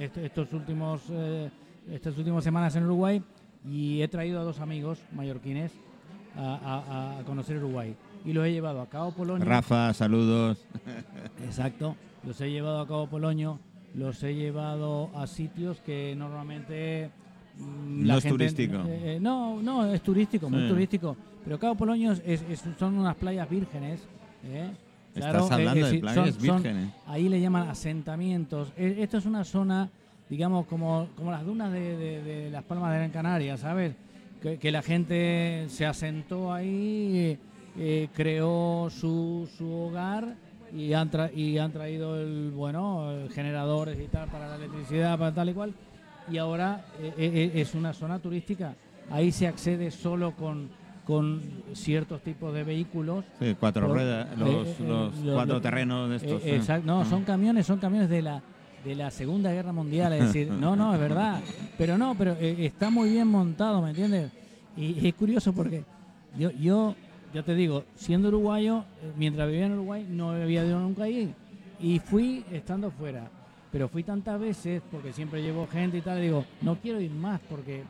est- 0.00 0.16
estos 0.18 0.52
últimos, 0.52 1.02
estas 1.90 2.16
últimas 2.18 2.42
semanas 2.44 2.74
en 2.76 2.84
Uruguay 2.84 3.22
y 3.68 4.00
he 4.02 4.08
traído 4.08 4.40
a 4.40 4.44
dos 4.44 4.60
amigos 4.60 4.98
mallorquines 5.12 5.72
a, 6.36 6.54
a- 7.16 7.18
a 7.18 7.22
conocer 7.24 7.56
Uruguay. 7.58 7.94
Y 8.24 8.32
los 8.32 8.44
he 8.46 8.52
llevado 8.52 8.80
a 8.80 8.88
Cabo 8.88 9.12
Polonio. 9.12 9.44
Rafa, 9.44 9.92
saludos. 9.94 10.64
Exacto. 11.44 11.94
Los 12.24 12.40
he 12.40 12.50
llevado 12.50 12.80
a 12.80 12.86
Cabo 12.86 13.06
Polonio, 13.06 13.60
los 13.98 14.22
he 14.22 14.34
llevado 14.34 15.10
a 15.14 15.26
sitios 15.26 15.78
que 15.80 16.14
normalmente... 16.16 17.10
mm, 17.58 18.06
No 18.06 18.16
es 18.18 18.24
turístico. 18.24 18.78
eh, 18.86 19.18
no, 19.20 19.60
no, 19.60 19.92
es 19.92 20.00
turístico, 20.02 20.48
muy 20.48 20.68
turístico. 20.68 21.16
Pero 21.44 21.58
Cabo 21.58 21.74
Polonio 21.74 22.12
es, 22.12 22.42
es- 22.48 22.64
son 22.78 22.98
unas 22.98 23.16
playas 23.16 23.48
vírgenes. 23.48 24.00
¿eh? 24.44 24.70
Estás 25.14 25.50
eh, 25.50 25.54
hablando 25.54 25.86
eh, 25.86 25.90
de 25.92 25.98
playas 25.98 26.34
son- 26.34 26.46
son- 26.46 26.62
vírgenes. 26.62 26.90
ahí 27.06 27.28
le 27.28 27.40
llaman 27.40 27.68
asentamientos. 27.68 28.72
Esto 28.76 29.18
es 29.18 29.26
una 29.26 29.44
zona, 29.44 29.88
digamos, 30.30 30.66
como, 30.66 31.08
como 31.16 31.30
las 31.30 31.44
dunas 31.44 31.72
de, 31.72 31.96
de- 31.96 32.22
de 32.22 32.50
las 32.50 32.62
Palmas 32.64 32.92
de 32.92 32.98
Gran 32.98 33.10
Canaria, 33.10 33.56
¿sabes? 33.56 33.94
Que, 34.42 34.58
que 34.58 34.70
la 34.70 34.82
gente 34.82 35.66
se 35.68 35.84
asentó 35.86 36.52
ahí, 36.52 37.36
eh, 37.76 38.08
creó 38.14 38.88
su, 38.90 39.48
su 39.58 39.68
hogar 39.72 40.36
y 40.76 40.92
han, 40.92 41.10
tra- 41.10 41.30
y 41.34 41.58
han 41.58 41.72
traído 41.72 42.20
el, 42.20 42.50
bueno, 42.50 43.10
eh, 43.12 43.28
generadores 43.34 43.98
y 44.00 44.08
tal 44.08 44.28
para 44.28 44.48
la 44.48 44.56
electricidad, 44.56 45.18
para 45.18 45.34
tal 45.34 45.48
y 45.48 45.52
cual. 45.54 45.72
Y 46.30 46.38
ahora 46.38 46.84
eh, 47.00 47.12
eh, 47.18 47.52
es 47.54 47.74
una 47.74 47.92
zona 47.92 48.18
turística. 48.18 48.74
Ahí 49.10 49.32
se 49.32 49.46
accede 49.46 49.90
solo 49.90 50.32
con, 50.32 50.68
con 51.06 51.40
ciertos 51.72 52.20
tipos 52.22 52.52
de 52.52 52.64
vehículos 52.64 53.24
Sí, 53.40 53.56
cuatro 53.58 53.86
Por- 53.86 53.96
ruedas, 53.96 54.28
eh, 54.30 54.36
los, 54.36 54.66
eh, 54.68 54.76
los 54.86 55.16
lo- 55.20 55.34
cuatro 55.34 55.60
terrenos 55.60 56.10
de 56.10 56.16
estos. 56.16 56.42
eh, 56.42 56.44
sí. 56.44 56.50
exacto, 56.50 56.86
no, 56.86 57.04
son 57.06 57.24
camiones, 57.24 57.66
son 57.66 57.78
camiones 57.78 58.08
de 58.10 58.22
la 58.22 58.42
de 58.84 58.94
la 58.94 59.10
Segunda 59.10 59.50
Guerra 59.52 59.72
Mundial, 59.72 60.12
es 60.12 60.26
decir, 60.26 60.48
no, 60.52 60.76
no, 60.76 60.94
es 60.94 61.00
verdad, 61.00 61.40
pero 61.76 61.98
no, 61.98 62.14
pero 62.14 62.36
eh, 62.38 62.54
está 62.64 62.90
muy 62.90 63.10
bien 63.10 63.26
montado, 63.26 63.82
¿me 63.82 63.90
entiendes? 63.90 64.30
Y 64.76 65.06
es 65.08 65.14
curioso 65.14 65.52
porque 65.52 65.82
yo, 66.38 66.52
yo, 66.52 66.94
ya 67.32 67.42
te 67.42 67.54
digo, 67.54 67.84
siendo 67.94 68.28
uruguayo, 68.28 68.84
eh, 69.02 69.12
mientras 69.16 69.48
vivía 69.48 69.66
en 69.66 69.72
Uruguay, 69.72 70.06
no 70.08 70.30
había 70.30 70.64
ido 70.64 70.80
nunca 70.80 71.04
ahí 71.04 71.34
y 71.80 71.98
fui 71.98 72.44
estando 72.50 72.90
fuera, 72.90 73.30
pero 73.70 73.88
fui 73.88 74.02
tantas 74.02 74.40
veces 74.40 74.82
porque 74.90 75.12
siempre 75.12 75.42
llevo 75.42 75.66
gente 75.66 75.98
y 75.98 76.00
tal, 76.00 76.20
digo, 76.20 76.44
no 76.62 76.76
quiero 76.76 77.00
ir 77.00 77.10
más 77.10 77.40
porque 77.48 77.84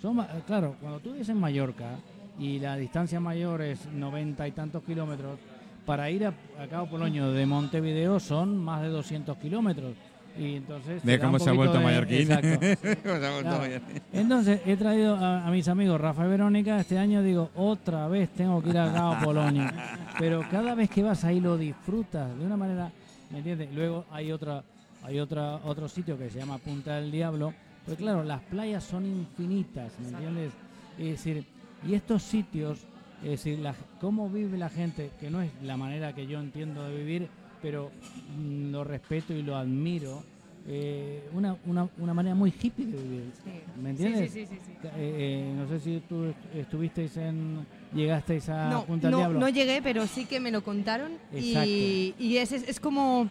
son, 0.00 0.20
eh, 0.20 0.24
claro, 0.46 0.76
cuando 0.80 1.00
tú 1.00 1.12
vives 1.12 1.28
en 1.28 1.38
Mallorca 1.38 1.98
y 2.38 2.58
la 2.58 2.76
distancia 2.76 3.20
mayor 3.20 3.62
es 3.62 3.86
noventa 3.92 4.46
y 4.48 4.52
tantos 4.52 4.82
kilómetros, 4.82 5.38
para 5.86 6.10
ir 6.10 6.26
a, 6.26 6.34
a 6.60 6.66
Cabo 6.68 6.90
Polonio 6.90 7.32
de 7.32 7.46
Montevideo 7.46 8.20
son 8.20 8.56
más 8.56 8.82
de 8.82 8.88
200 8.88 9.36
kilómetros. 9.38 9.94
Y 10.38 10.56
entonces 10.56 11.02
cómo 11.20 11.38
se 11.38 11.50
ha 11.50 11.52
vuelto 11.52 11.78
de- 11.78 11.84
mallorquín. 11.84 12.20
Exacto. 12.32 12.48
Cómo 13.02 13.18
se 13.18 13.26
ha 13.26 13.30
vuelto 13.30 13.40
Claro. 13.42 13.58
mallorquín. 13.58 14.02
Entonces 14.12 14.60
he 14.64 14.76
traído 14.76 15.16
a, 15.16 15.46
a 15.46 15.50
mis 15.50 15.68
amigos 15.68 16.00
Rafa 16.00 16.24
y 16.24 16.28
Verónica. 16.28 16.80
Este 16.80 16.98
año 16.98 17.22
digo, 17.22 17.50
otra 17.56 18.06
vez 18.08 18.30
tengo 18.30 18.62
que 18.62 18.70
ir 18.70 18.78
a 18.78 18.92
Cabo 18.92 19.16
Polonio. 19.24 19.66
Pero 20.18 20.42
cada 20.50 20.74
vez 20.74 20.88
que 20.90 21.02
vas 21.02 21.24
ahí 21.24 21.40
lo 21.40 21.58
disfrutas 21.58 22.36
de 22.38 22.46
una 22.46 22.56
manera, 22.56 22.90
¿me 23.30 23.38
entiendes? 23.38 23.68
Luego 23.74 24.04
hay 24.10 24.30
otra, 24.32 24.62
hay 25.02 25.18
otra, 25.18 25.56
otro 25.64 25.88
sitio 25.88 26.16
que 26.18 26.30
se 26.30 26.38
llama 26.38 26.58
Punta 26.58 26.96
del 26.96 27.10
Diablo. 27.10 27.52
Pero 27.84 27.96
claro, 27.96 28.22
las 28.24 28.40
playas 28.42 28.84
son 28.84 29.04
infinitas, 29.06 29.92
¿me 30.00 30.08
entiendes? 30.10 30.52
Es 30.98 31.06
decir, 31.12 31.44
y 31.86 31.94
estos 31.94 32.22
sitios, 32.22 32.78
es 33.24 33.30
decir, 33.30 33.58
la- 33.58 33.74
cómo 34.00 34.28
vive 34.28 34.56
la 34.58 34.68
gente, 34.68 35.10
que 35.18 35.28
no 35.30 35.40
es 35.42 35.50
la 35.62 35.76
manera 35.76 36.14
que 36.14 36.26
yo 36.26 36.38
entiendo 36.40 36.84
de 36.88 36.96
vivir, 36.96 37.28
pero 37.62 37.90
mm, 38.38 38.70
lo 38.70 38.84
respeto 38.84 39.32
y 39.32 39.42
lo 39.42 39.56
admiro. 39.56 40.22
eh, 40.68 41.22
una, 41.32 41.56
una, 41.66 41.88
una 41.98 42.12
manera 42.14 42.34
muy 42.34 42.50
hippie 42.60 42.86
de 42.86 42.96
vivir. 43.02 43.24
Sí. 43.42 43.50
¿Me 43.82 43.90
entiendes? 43.90 44.30
Sí, 44.32 44.46
sí. 44.46 44.54
Eh, 44.84 44.88
eh, 44.96 45.54
no 45.56 45.66
sé 45.68 45.80
si 45.80 46.00
tú 46.08 46.32
estuvisteis 46.54 47.16
en. 47.16 47.66
llegasteis 47.94 48.48
a 48.50 48.68
No, 48.70 48.84
Punta 48.84 49.10
no, 49.10 49.16
Diablo. 49.18 49.40
no 49.40 49.48
llegué, 49.48 49.80
pero 49.82 50.06
sí 50.06 50.26
que 50.26 50.38
me 50.38 50.50
lo 50.50 50.62
contaron. 50.62 51.12
Exacto. 51.32 51.68
Y, 51.68 52.14
y 52.18 52.36
es, 52.36 52.52
es, 52.52 52.68
es 52.68 52.78
como. 52.80 53.30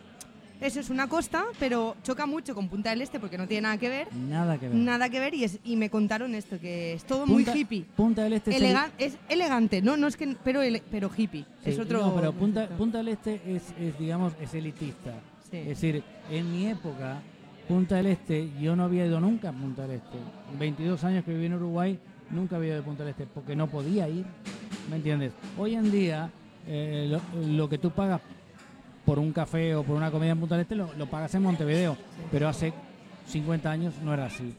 Eso 0.61 0.81
es 0.81 0.89
una 0.89 1.07
costa, 1.07 1.45
pero 1.57 1.95
choca 2.03 2.25
mucho 2.25 2.53
con 2.53 2.67
Punta 2.67 2.89
del 2.89 3.01
Este 3.01 3.17
porque 3.19 3.37
no 3.37 3.47
tiene 3.47 3.61
nada 3.61 3.77
que 3.77 3.87
ver. 3.87 4.13
Nada 4.13 4.57
que 4.57 4.67
ver. 4.67 4.75
Nada 4.75 5.09
que 5.09 5.19
ver 5.21 5.33
y, 5.33 5.45
es, 5.45 5.57
y 5.63 5.77
me 5.77 5.89
contaron 5.89 6.35
esto, 6.35 6.59
que 6.59 6.93
es 6.93 7.05
todo 7.05 7.25
Punta- 7.25 7.51
muy 7.53 7.61
hippie. 7.61 7.85
Punta 7.95 8.23
del 8.23 8.33
Este 8.33 8.51
es 8.51 8.57
el- 8.57 8.63
Elegan- 8.63 8.91
es 8.97 9.17
elegante, 9.29 9.81
no, 9.81 9.95
no 9.95 10.07
es 10.07 10.17
que, 10.17 10.35
pero, 10.43 10.61
ele- 10.61 10.83
pero 10.91 11.09
hippie. 11.15 11.45
Sí, 11.63 11.69
es 11.69 11.79
otro. 11.79 12.01
no, 12.01 12.13
pero 12.15 12.33
Punta, 12.33 12.67
Punta 12.69 12.97
del 12.97 13.07
Este 13.07 13.39
es, 13.47 13.63
es, 13.79 13.97
digamos, 13.97 14.33
es 14.41 14.53
elitista. 14.53 15.13
Sí. 15.49 15.57
Es 15.57 15.67
decir, 15.81 16.03
en 16.29 16.51
mi 16.51 16.67
época, 16.67 17.21
Punta 17.67 17.95
del 17.95 18.07
Este, 18.07 18.49
yo 18.59 18.75
no 18.75 18.83
había 18.83 19.05
ido 19.05 19.19
nunca 19.21 19.49
a 19.49 19.53
Punta 19.53 19.83
del 19.83 19.91
Este. 19.97 20.17
22 20.59 21.03
años 21.05 21.23
que 21.23 21.31
viví 21.31 21.45
en 21.45 21.53
Uruguay, 21.53 21.97
nunca 22.31 22.57
había 22.57 22.73
ido 22.73 22.81
a 22.81 22.85
Punta 22.85 23.03
del 23.03 23.11
Este, 23.11 23.25
porque 23.27 23.55
no 23.55 23.67
podía 23.67 24.09
ir. 24.09 24.25
¿Me 24.89 24.97
entiendes? 24.97 25.31
Hoy 25.57 25.75
en 25.75 25.89
día, 25.89 26.29
eh, 26.67 27.07
lo, 27.09 27.21
lo 27.47 27.69
que 27.69 27.77
tú 27.77 27.91
pagas 27.91 28.19
por 29.09 29.17
un 29.17 29.33
café 29.33 29.73
o 29.73 29.81
por 29.81 29.95
una 29.97 30.11
comida 30.11 30.33
en 30.33 30.39
Punta 30.39 30.53
del 30.53 30.61
Este 30.61 30.75
lo, 30.75 30.93
lo 30.93 31.07
pagas 31.07 31.33
en 31.33 31.41
Montevideo, 31.41 31.97
pero 32.31 32.47
hace 32.47 32.71
50 33.25 33.71
años 33.71 33.95
no 34.03 34.13
era 34.13 34.27
así. 34.27 34.53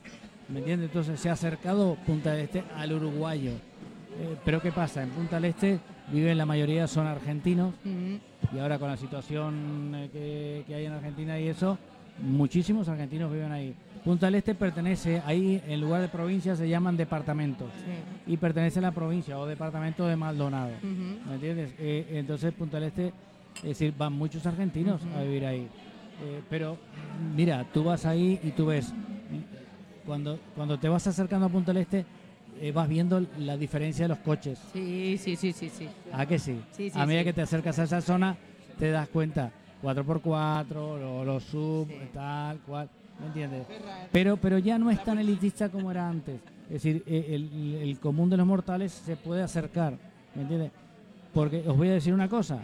¿Me 0.48 0.58
entiendes? 0.58 0.88
Entonces 0.88 1.20
se 1.20 1.30
ha 1.30 1.34
acercado 1.34 1.96
Punta 2.04 2.32
del 2.32 2.40
Este 2.46 2.64
al 2.76 2.92
uruguayo. 2.92 3.52
Eh, 3.52 4.36
pero 4.44 4.60
¿qué 4.60 4.72
pasa? 4.72 5.04
En 5.04 5.10
Punta 5.10 5.36
del 5.36 5.44
Este 5.44 5.78
viven 6.12 6.36
la 6.36 6.46
mayoría 6.46 6.88
son 6.88 7.06
argentinos 7.06 7.74
Mm, 7.84 8.16
y 8.52 8.58
ahora 8.58 8.80
con 8.80 8.88
la 8.88 8.96
situación 8.96 9.92
eh, 9.94 10.10
que, 10.12 10.64
que 10.66 10.74
hay 10.74 10.86
en 10.86 10.94
Argentina 10.94 11.38
y 11.38 11.46
eso, 11.46 11.78
muchísimos 12.20 12.88
argentinos 12.88 13.30
viven 13.32 13.52
ahí. 13.52 13.72
Punta 14.04 14.26
del 14.26 14.34
Este 14.34 14.56
pertenece, 14.56 15.22
ahí 15.26 15.62
en 15.68 15.80
lugar 15.80 16.00
de 16.00 16.08
provincias 16.08 16.58
se 16.58 16.68
llaman 16.68 16.96
departamentos 16.96 17.68
sí. 17.84 18.32
y 18.32 18.36
pertenece 18.36 18.80
a 18.80 18.82
la 18.82 18.90
provincia 18.90 19.38
o 19.38 19.46
departamento 19.46 20.08
de 20.08 20.16
Maldonado. 20.16 20.72
Ujú. 20.82 21.28
¿Me 21.28 21.34
entiendes? 21.34 21.72
Eh, 21.78 22.06
entonces 22.14 22.52
Punta 22.52 22.80
del 22.80 22.88
Este, 22.88 23.12
es 23.56 23.62
decir, 23.62 23.94
van 23.96 24.12
muchos 24.12 24.44
argentinos 24.46 25.00
a 25.16 25.22
vivir 25.22 25.44
ahí. 25.46 25.68
Eh, 26.22 26.42
pero 26.50 26.76
mira, 27.34 27.64
tú 27.72 27.84
vas 27.84 28.04
ahí 28.06 28.38
y 28.42 28.50
tú 28.50 28.66
ves, 28.66 28.92
cuando, 30.06 30.38
cuando 30.54 30.78
te 30.78 30.88
vas 30.88 31.06
acercando 31.06 31.46
a 31.46 31.48
Punta 31.48 31.72
del 31.72 31.82
Este, 31.82 32.04
eh, 32.60 32.72
vas 32.72 32.88
viendo 32.88 33.24
la 33.38 33.56
diferencia 33.56 34.04
de 34.04 34.08
los 34.08 34.18
coches. 34.18 34.58
Sí, 34.72 35.16
sí, 35.18 35.36
sí, 35.36 35.52
sí, 35.52 35.68
sí. 35.70 35.88
¿A 36.12 36.26
que 36.26 36.38
sí? 36.38 36.60
Sí, 36.72 36.90
sí, 36.90 36.98
a 36.98 37.06
medida 37.06 37.24
que 37.24 37.32
te 37.32 37.42
acercas 37.42 37.78
a 37.78 37.84
esa 37.84 38.00
zona, 38.00 38.36
te 38.78 38.90
das 38.90 39.08
cuenta. 39.08 39.50
4x4, 39.82 40.98
lo- 40.98 41.24
los 41.24 41.42
sub, 41.44 41.88
Sí. 41.88 41.94
tal, 42.12 42.58
cual. 42.60 42.88
¿Me 43.18 43.26
entiendes? 43.26 43.66
Pero, 44.12 44.36
pero 44.36 44.58
ya 44.58 44.78
no 44.78 44.90
es 44.90 45.02
tan 45.04 45.18
elitista 45.18 45.68
como 45.70 45.90
era 45.90 46.08
antes. 46.08 46.40
Es 46.66 46.82
decir, 46.82 47.02
eh, 47.06 47.26
el, 47.30 47.78
el 47.82 47.98
común 47.98 48.28
de 48.30 48.36
los 48.36 48.46
mortales 48.46 48.92
se 48.92 49.16
puede 49.16 49.42
acercar. 49.42 49.96
¿Me 50.34 50.42
entiendes? 50.42 50.70
Porque 51.32 51.64
os 51.66 51.76
voy 51.76 51.88
a 51.88 51.92
decir 51.92 52.12
una 52.14 52.28
cosa. 52.28 52.58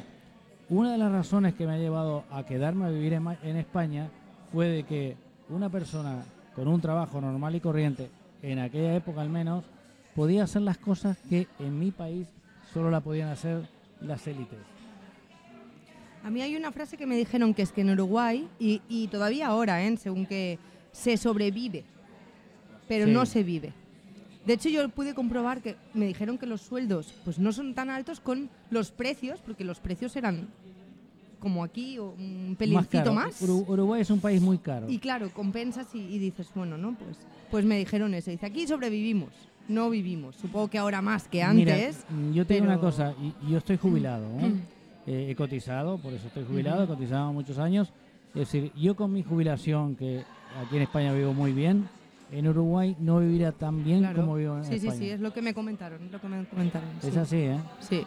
Una 0.68 0.92
de 0.92 0.98
las 0.98 1.12
razones 1.12 1.55
que 1.55 1.64
me 1.64 1.74
ha 1.74 1.79
llevado 1.79 2.24
a 2.31 2.44
quedarme 2.44 2.87
a 2.87 2.88
vivir 2.88 3.12
en, 3.12 3.57
España 3.57 4.11
fue 4.52 4.66
de 4.66 4.83
que 4.83 5.16
una 5.48 5.68
persona 5.70 6.24
con 6.57 6.66
un 6.66 6.81
trabajo 6.81 7.20
normal 7.20 7.55
y 7.55 7.61
corriente, 7.61 8.11
en 8.42 8.59
aquella 8.59 8.96
época 8.96 9.20
al 9.20 9.29
menos, 9.29 9.64
podía 10.16 10.42
hacer 10.42 10.62
las 10.62 10.79
cosas 10.79 11.18
que 11.29 11.46
en 11.61 11.79
mi 11.79 11.92
país 11.92 12.26
solo 12.72 12.90
la 12.90 13.00
podían 13.00 13.29
hacer 13.29 13.62
las 14.00 14.26
élites. 14.26 14.59
A 16.24 16.31
mí 16.31 16.42
hay 16.42 16.57
una 16.57 16.72
frase 16.72 16.96
que 16.96 17.07
me 17.07 17.16
dijeron 17.16 17.55
que 17.55 17.62
es 17.62 17.70
que 17.70 17.83
en 17.83 17.90
Uruguay, 17.90 18.48
y, 18.59 18.83
y 18.88 19.07
todavía 19.07 19.46
ahora, 19.46 19.85
¿eh? 19.85 19.96
según 19.96 20.26
que 20.26 20.59
se 20.90 21.16
sobrevive, 21.16 21.85
pero 22.88 23.05
Sí. 23.05 23.12
no 23.12 23.24
se 23.24 23.44
vive. 23.44 23.72
De 24.46 24.52
hecho, 24.52 24.68
yo 24.68 24.88
pude 24.88 25.12
comprobar 25.14 25.61
que 25.61 25.76
me 25.92 26.06
dijeron 26.06 26.38
que 26.38 26.46
los 26.46 26.61
sueldos 26.61 27.12
pues 27.24 27.38
no 27.38 27.52
son 27.52 27.74
tan 27.74 27.90
altos 27.90 28.20
con 28.20 28.48
los 28.70 28.90
precios, 28.92 29.40
porque 29.44 29.64
los 29.64 29.80
precios 29.80 30.14
eran 30.16 30.48
como 31.40 31.62
aquí 31.64 31.98
o 31.98 32.11
un 32.11 32.56
pelincito 32.59 33.12
más. 33.12 33.40
Uru- 33.42 33.64
Uruguay 33.68 34.00
es 34.02 34.11
un 34.11 34.20
país 34.20 34.40
muy 34.40 34.59
caro. 34.59 34.88
Y 34.88 34.98
claro, 34.98 35.30
compensas 35.32 35.94
y, 35.94 35.98
y 35.98 36.18
dices, 36.18 36.48
bueno, 36.54 36.78
¿no? 36.78 36.94
Pues, 36.94 37.18
pues 37.50 37.64
me 37.64 37.76
dijeron 37.78 38.14
eso. 38.14 38.30
Dice, 38.30 38.46
aquí 38.46 38.66
sobrevivimos, 38.66 39.30
no 39.68 39.90
vivimos. 39.90 40.37
Supongo 40.37 40.68
que 40.68 40.78
ahora 40.78 41.02
más 41.02 41.28
que 41.28 41.42
antes. 41.42 42.04
mm, 42.09 42.32
yo 42.32 42.46
te 42.46 42.54
digo 42.54 42.66
una 42.66 42.78
cosa, 42.78 43.14
y- 43.20 43.50
yo 43.50 43.59
estoy 43.59 43.76
jubilado, 43.76 44.26
¿eh? 44.40 44.52
Eh, 45.09 45.28
he 45.30 45.37
cotizado, 45.37 45.98
por 45.98 46.12
eso 46.14 46.26
estoy 46.26 46.44
jubilado, 46.44 46.82
he 46.82 46.87
cotizado 46.88 47.32
muchos 47.32 47.59
años. 47.59 47.92
Es 48.35 48.40
decir, 48.50 48.72
yo 48.74 48.96
con 48.96 49.12
mi 49.12 49.22
jubilación, 49.22 49.94
que 49.94 50.24
aquí 50.61 50.74
en 50.74 50.82
España 50.82 51.12
vivo 51.12 51.32
muy 51.32 51.52
bien, 51.52 51.88
en 52.33 52.49
Uruguay 52.49 52.97
no 52.99 53.21
viviría 53.21 53.53
tan 53.53 53.85
bien 53.85 54.01
Claro. 54.01 54.21
como 54.23 54.35
vivo 54.37 54.57
en 54.57 54.65
sí, 54.65 54.71
sí, 54.81 54.89
España. 54.89 54.99
sí, 54.99 55.11
es 55.11 55.21
lo 55.21 55.33
que 55.33 55.43
me 55.43 55.55
comentaron, 55.55 56.03
es 56.05 56.11
lo 56.12 56.21
que 56.21 56.29
me 56.29 56.45
comentaron. 56.47 56.89
Es 57.03 57.12
sí. 57.15 57.19
así, 57.19 57.37
¿eh? 57.37 57.59
Sí, 57.81 58.03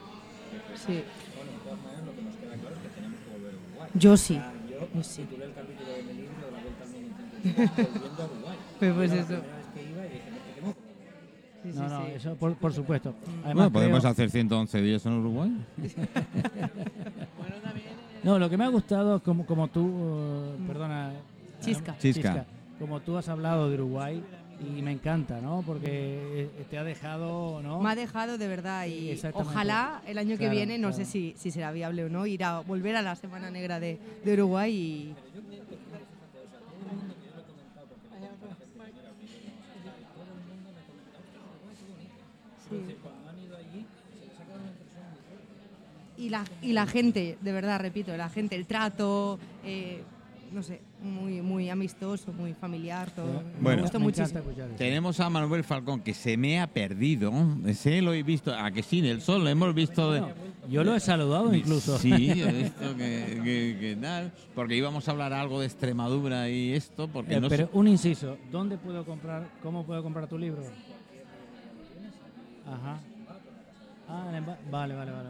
sí. 0.75 1.03
Bueno, 1.35 1.51
de 1.51 1.57
todas 1.63 1.79
maneras, 1.83 2.05
lo 2.05 2.15
que 2.15 2.21
nos 2.23 2.35
queda 2.35 2.53
claro 2.55 2.75
es 2.75 2.81
que 2.81 2.89
tenemos 2.89 3.19
que 3.19 3.31
volver 3.33 3.53
a 3.53 3.57
Uruguay. 3.57 3.89
Yo 3.93 4.17
sí. 4.17 4.37
Ah, 4.41 4.51
Yo 4.69 4.87
Yo 4.95 5.03
sí. 5.03 5.21
titulé 5.23 5.45
el 5.45 5.53
capítulo 5.53 5.89
de 5.91 6.03
mi 6.03 6.13
libro 6.13 6.45
de 6.45 6.51
la 6.51 6.61
vuelta 6.61 6.83
al 6.83 6.89
mundo 6.89 7.07
intento 7.09 7.93
volviendo 7.93 8.23
a 8.23 8.25
Uruguay. 8.25 8.57
Pues, 8.79 8.93
pues 8.93 9.11
eso. 9.11 9.19
La 9.33 9.39
primera 9.39 9.57
vez 9.57 9.67
que 9.73 9.81
iba 9.89 10.05
y 10.05 10.09
dije, 10.09 10.31
"Me 10.31 10.39
tenemos 10.39 10.75
que 10.75 10.81
volver". 10.81 11.09
Sí, 11.63 11.69
No, 11.69 11.73
sí, 11.73 11.93
no, 11.93 12.05
sí. 12.05 12.11
eso 12.15 12.35
por, 12.35 12.55
por 12.55 12.73
supuesto. 12.73 13.13
Además, 13.43 13.53
Bueno, 13.55 13.71
podemos 13.71 13.99
creo- 13.99 14.11
hacer 14.11 14.29
111 14.29 14.81
días 14.81 15.05
en 15.05 15.13
Uruguay. 15.13 15.51
No, 18.23 18.37
lo 18.37 18.49
que 18.49 18.57
me 18.57 18.65
ha 18.65 18.67
gustado, 18.67 19.23
como, 19.23 19.45
como 19.45 19.69
tú, 19.69 19.87
eh, 19.87 20.57
perdona. 20.67 21.13
Chisca. 21.61 21.97
Chisca. 21.97 22.45
Como 22.79 23.01
tú 23.01 23.17
has 23.17 23.27
hablado 23.29 23.69
de 23.69 23.75
Uruguay, 23.75 24.23
y 24.61 24.81
me 24.81 24.91
encanta, 24.91 25.39
¿no? 25.39 25.63
Porque 25.65 26.49
eh, 26.57 26.65
te 26.69 26.77
ha 26.77 26.83
dejado, 26.83 27.61
¿no? 27.61 27.79
Me 27.79 27.91
ha 27.91 27.95
dejado 27.95 28.37
de 28.37 28.47
verdad 28.47 28.87
y 28.87 29.17
ojalá 29.33 30.01
el 30.05 30.17
año 30.17 30.31
que 30.31 30.39
Claro, 30.39 30.51
viene, 30.55 30.77
no 30.77 30.89
claro. 30.89 31.05
sé 31.05 31.09
si, 31.09 31.33
si 31.37 31.49
será 31.51 31.71
viable 31.71 32.03
o 32.03 32.09
no, 32.09 32.25
ir 32.25 32.43
a 32.43 32.59
volver 32.59 32.95
a 32.97 33.01
la 33.01 33.15
Semana 33.15 33.49
Negra 33.49 33.79
de, 33.79 33.97
de 34.23 34.33
Uruguay 34.33 34.73
y... 34.73 35.15
Sí. 42.69 42.95
Y 46.17 46.29
la, 46.29 46.43
y 46.61 46.73
la 46.73 46.85
gente, 46.85 47.37
de 47.39 47.51
verdad, 47.53 47.79
repito, 47.79 48.15
la 48.17 48.29
gente, 48.29 48.55
el 48.57 48.65
trato, 48.67 49.39
eh, 49.63 50.03
no 50.51 50.63
sé, 50.63 50.81
muy, 51.01 51.41
muy 51.41 51.69
amistoso, 51.69 52.31
muy 52.33 52.53
familiar, 52.53 53.11
todo. 53.11 53.41
Me 53.57 53.61
Bueno. 53.61 53.81
gustó 53.83 53.99
me 53.99 54.05
muchísimo. 54.05 54.39
eso. 54.39 54.75
Tenemos 54.77 55.19
a 55.19 55.29
Manuel 55.29 55.63
Falcón 55.63 56.01
que 56.01 56.13
se 56.13 56.37
me 56.37 56.59
ha 56.59 56.67
perdido. 56.67 57.31
Ese 57.65 58.01
lo 58.01 58.13
he 58.13 58.23
visto. 58.23 58.53
A 58.53 58.71
que 58.71 58.81
sí, 58.83 58.99
en 58.99 59.05
el 59.05 59.21
sol 59.21 59.43
lo 59.43 59.49
hemos 59.49 59.73
visto. 59.73 60.11
De, 60.11 60.23
yo 60.69 60.83
lo 60.83 60.95
he 60.95 60.99
saludado 60.99 61.53
incluso. 61.53 61.97
Sí, 61.97 62.11
he 62.13 62.51
visto 62.63 62.95
que, 62.97 63.41
que- 63.43 63.77
que 63.79 63.97
tal. 64.01 64.31
Porque 64.55 64.75
íbamos 64.75 65.07
a 65.07 65.11
hablar 65.11 65.33
algo 65.33 65.59
de 65.59 65.65
Extremadura 65.67 66.49
y 66.49 66.73
esto. 66.73 67.07
Porque 67.07 67.35
Eh, 67.35 67.41
no 67.41 67.49
pero 67.49 67.65
sé- 67.67 67.71
un 67.73 67.87
inciso, 67.87 68.37
¿dónde 68.51 68.77
puedo 68.77 69.05
comprar, 69.05 69.47
cómo 69.63 69.85
puedo 69.85 70.01
comprar 70.03 70.27
tu 70.27 70.37
libro? 70.37 70.63
Ajá. 72.65 72.99
Ah, 74.07 74.25
en 74.29 74.35
el 74.35 74.43
ba- 74.43 74.57
vale, 74.71 74.95
vale, 74.95 75.11
vale. 75.11 75.29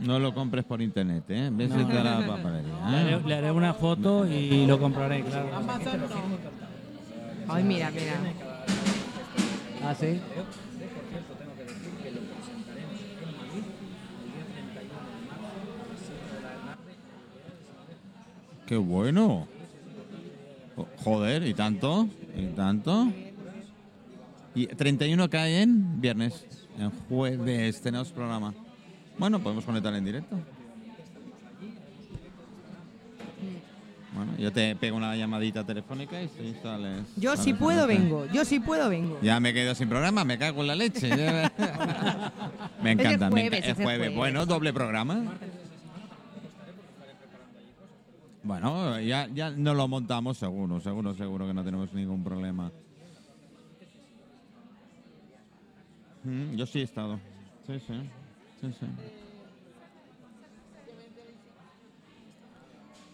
No 0.00 0.18
lo 0.18 0.32
compres 0.34 0.64
por 0.64 0.80
internet, 0.82 1.24
¿eh? 1.28 1.50
Ves 1.52 1.70
No. 1.70 1.76
a 1.88 2.02
la 2.04 2.26
papelería. 2.26 2.90
Le 2.90 2.96
¿eh? 2.96 3.14
haré, 3.14 3.28
le 3.28 3.34
haré 3.34 3.50
una 3.52 3.74
foto 3.74 4.26
y 4.26 4.66
lo 4.66 4.78
compraré, 4.78 5.22
claro. 5.22 5.48
Ay, 7.48 7.64
mira, 7.64 7.90
mira. 7.90 8.14
Ah, 9.84 9.94
sí. 9.94 10.20
¡Qué 18.66 18.76
bueno! 18.76 19.46
Jo- 20.76 20.88
Joder, 21.02 21.46
¿y 21.46 21.54
tanto? 21.54 22.08
¿Y 22.36 22.46
tanto? 22.54 23.08
Y 24.54 24.66
31 24.66 25.28
cae 25.28 25.62
en 25.62 26.00
viernes. 26.00 26.46
En 26.78 26.90
jueves 27.08 27.80
tenemos 27.80 28.10
programa. 28.10 28.54
Bueno, 29.18 29.38
podemos 29.40 29.64
conectar 29.64 29.94
en 29.94 30.04
directo. 30.04 30.36
Bueno, 34.14 34.32
yo 34.38 34.52
te 34.52 34.74
pego 34.76 34.96
una 34.96 35.14
llamadita 35.16 35.64
telefónica 35.64 36.20
y 36.20 36.28
sí, 36.28 36.54
sales. 36.62 37.04
Yo 37.16 37.36
si 37.36 37.54
puedo 37.54 37.86
vengo, 37.86 38.26
yo 38.32 38.44
si 38.44 38.58
puedo 38.60 38.88
vengo. 38.88 39.18
Ya 39.22 39.38
me 39.40 39.54
quedo 39.54 39.74
sin 39.74 39.88
programa, 39.88 40.24
me 40.24 40.36
cago 40.38 40.62
en 40.62 40.66
la 40.66 40.74
leche. 40.74 41.08
me 42.82 42.92
encanta, 42.92 43.30
me 43.30 43.42
jueves, 43.42 43.60
enca- 43.64 43.70
es 43.70 43.78
el 43.78 43.84
jueves. 43.84 44.14
Bueno, 44.16 44.46
doble 44.46 44.72
programa. 44.72 45.22
Bueno, 48.42 48.98
ya, 49.00 49.28
ya 49.28 49.50
nos 49.50 49.76
lo 49.76 49.86
montamos 49.86 50.38
seguro, 50.38 50.80
seguro, 50.80 51.14
seguro 51.14 51.46
que 51.46 51.54
no 51.54 51.62
tenemos 51.62 51.92
ningún 51.92 52.24
problema. 52.24 52.72
Mm, 56.24 56.56
yo 56.56 56.66
sí 56.66 56.80
he 56.80 56.82
estado. 56.82 57.20
Sí, 57.66 57.74
sí. 57.86 57.94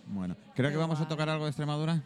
Bueno, 0.07 0.37
creo 0.55 0.71
que 0.71 0.77
vamos 0.77 1.01
a 1.01 1.09
tocar 1.09 1.29
algo 1.29 1.45
de 1.45 1.51
Extremadura. 1.51 2.03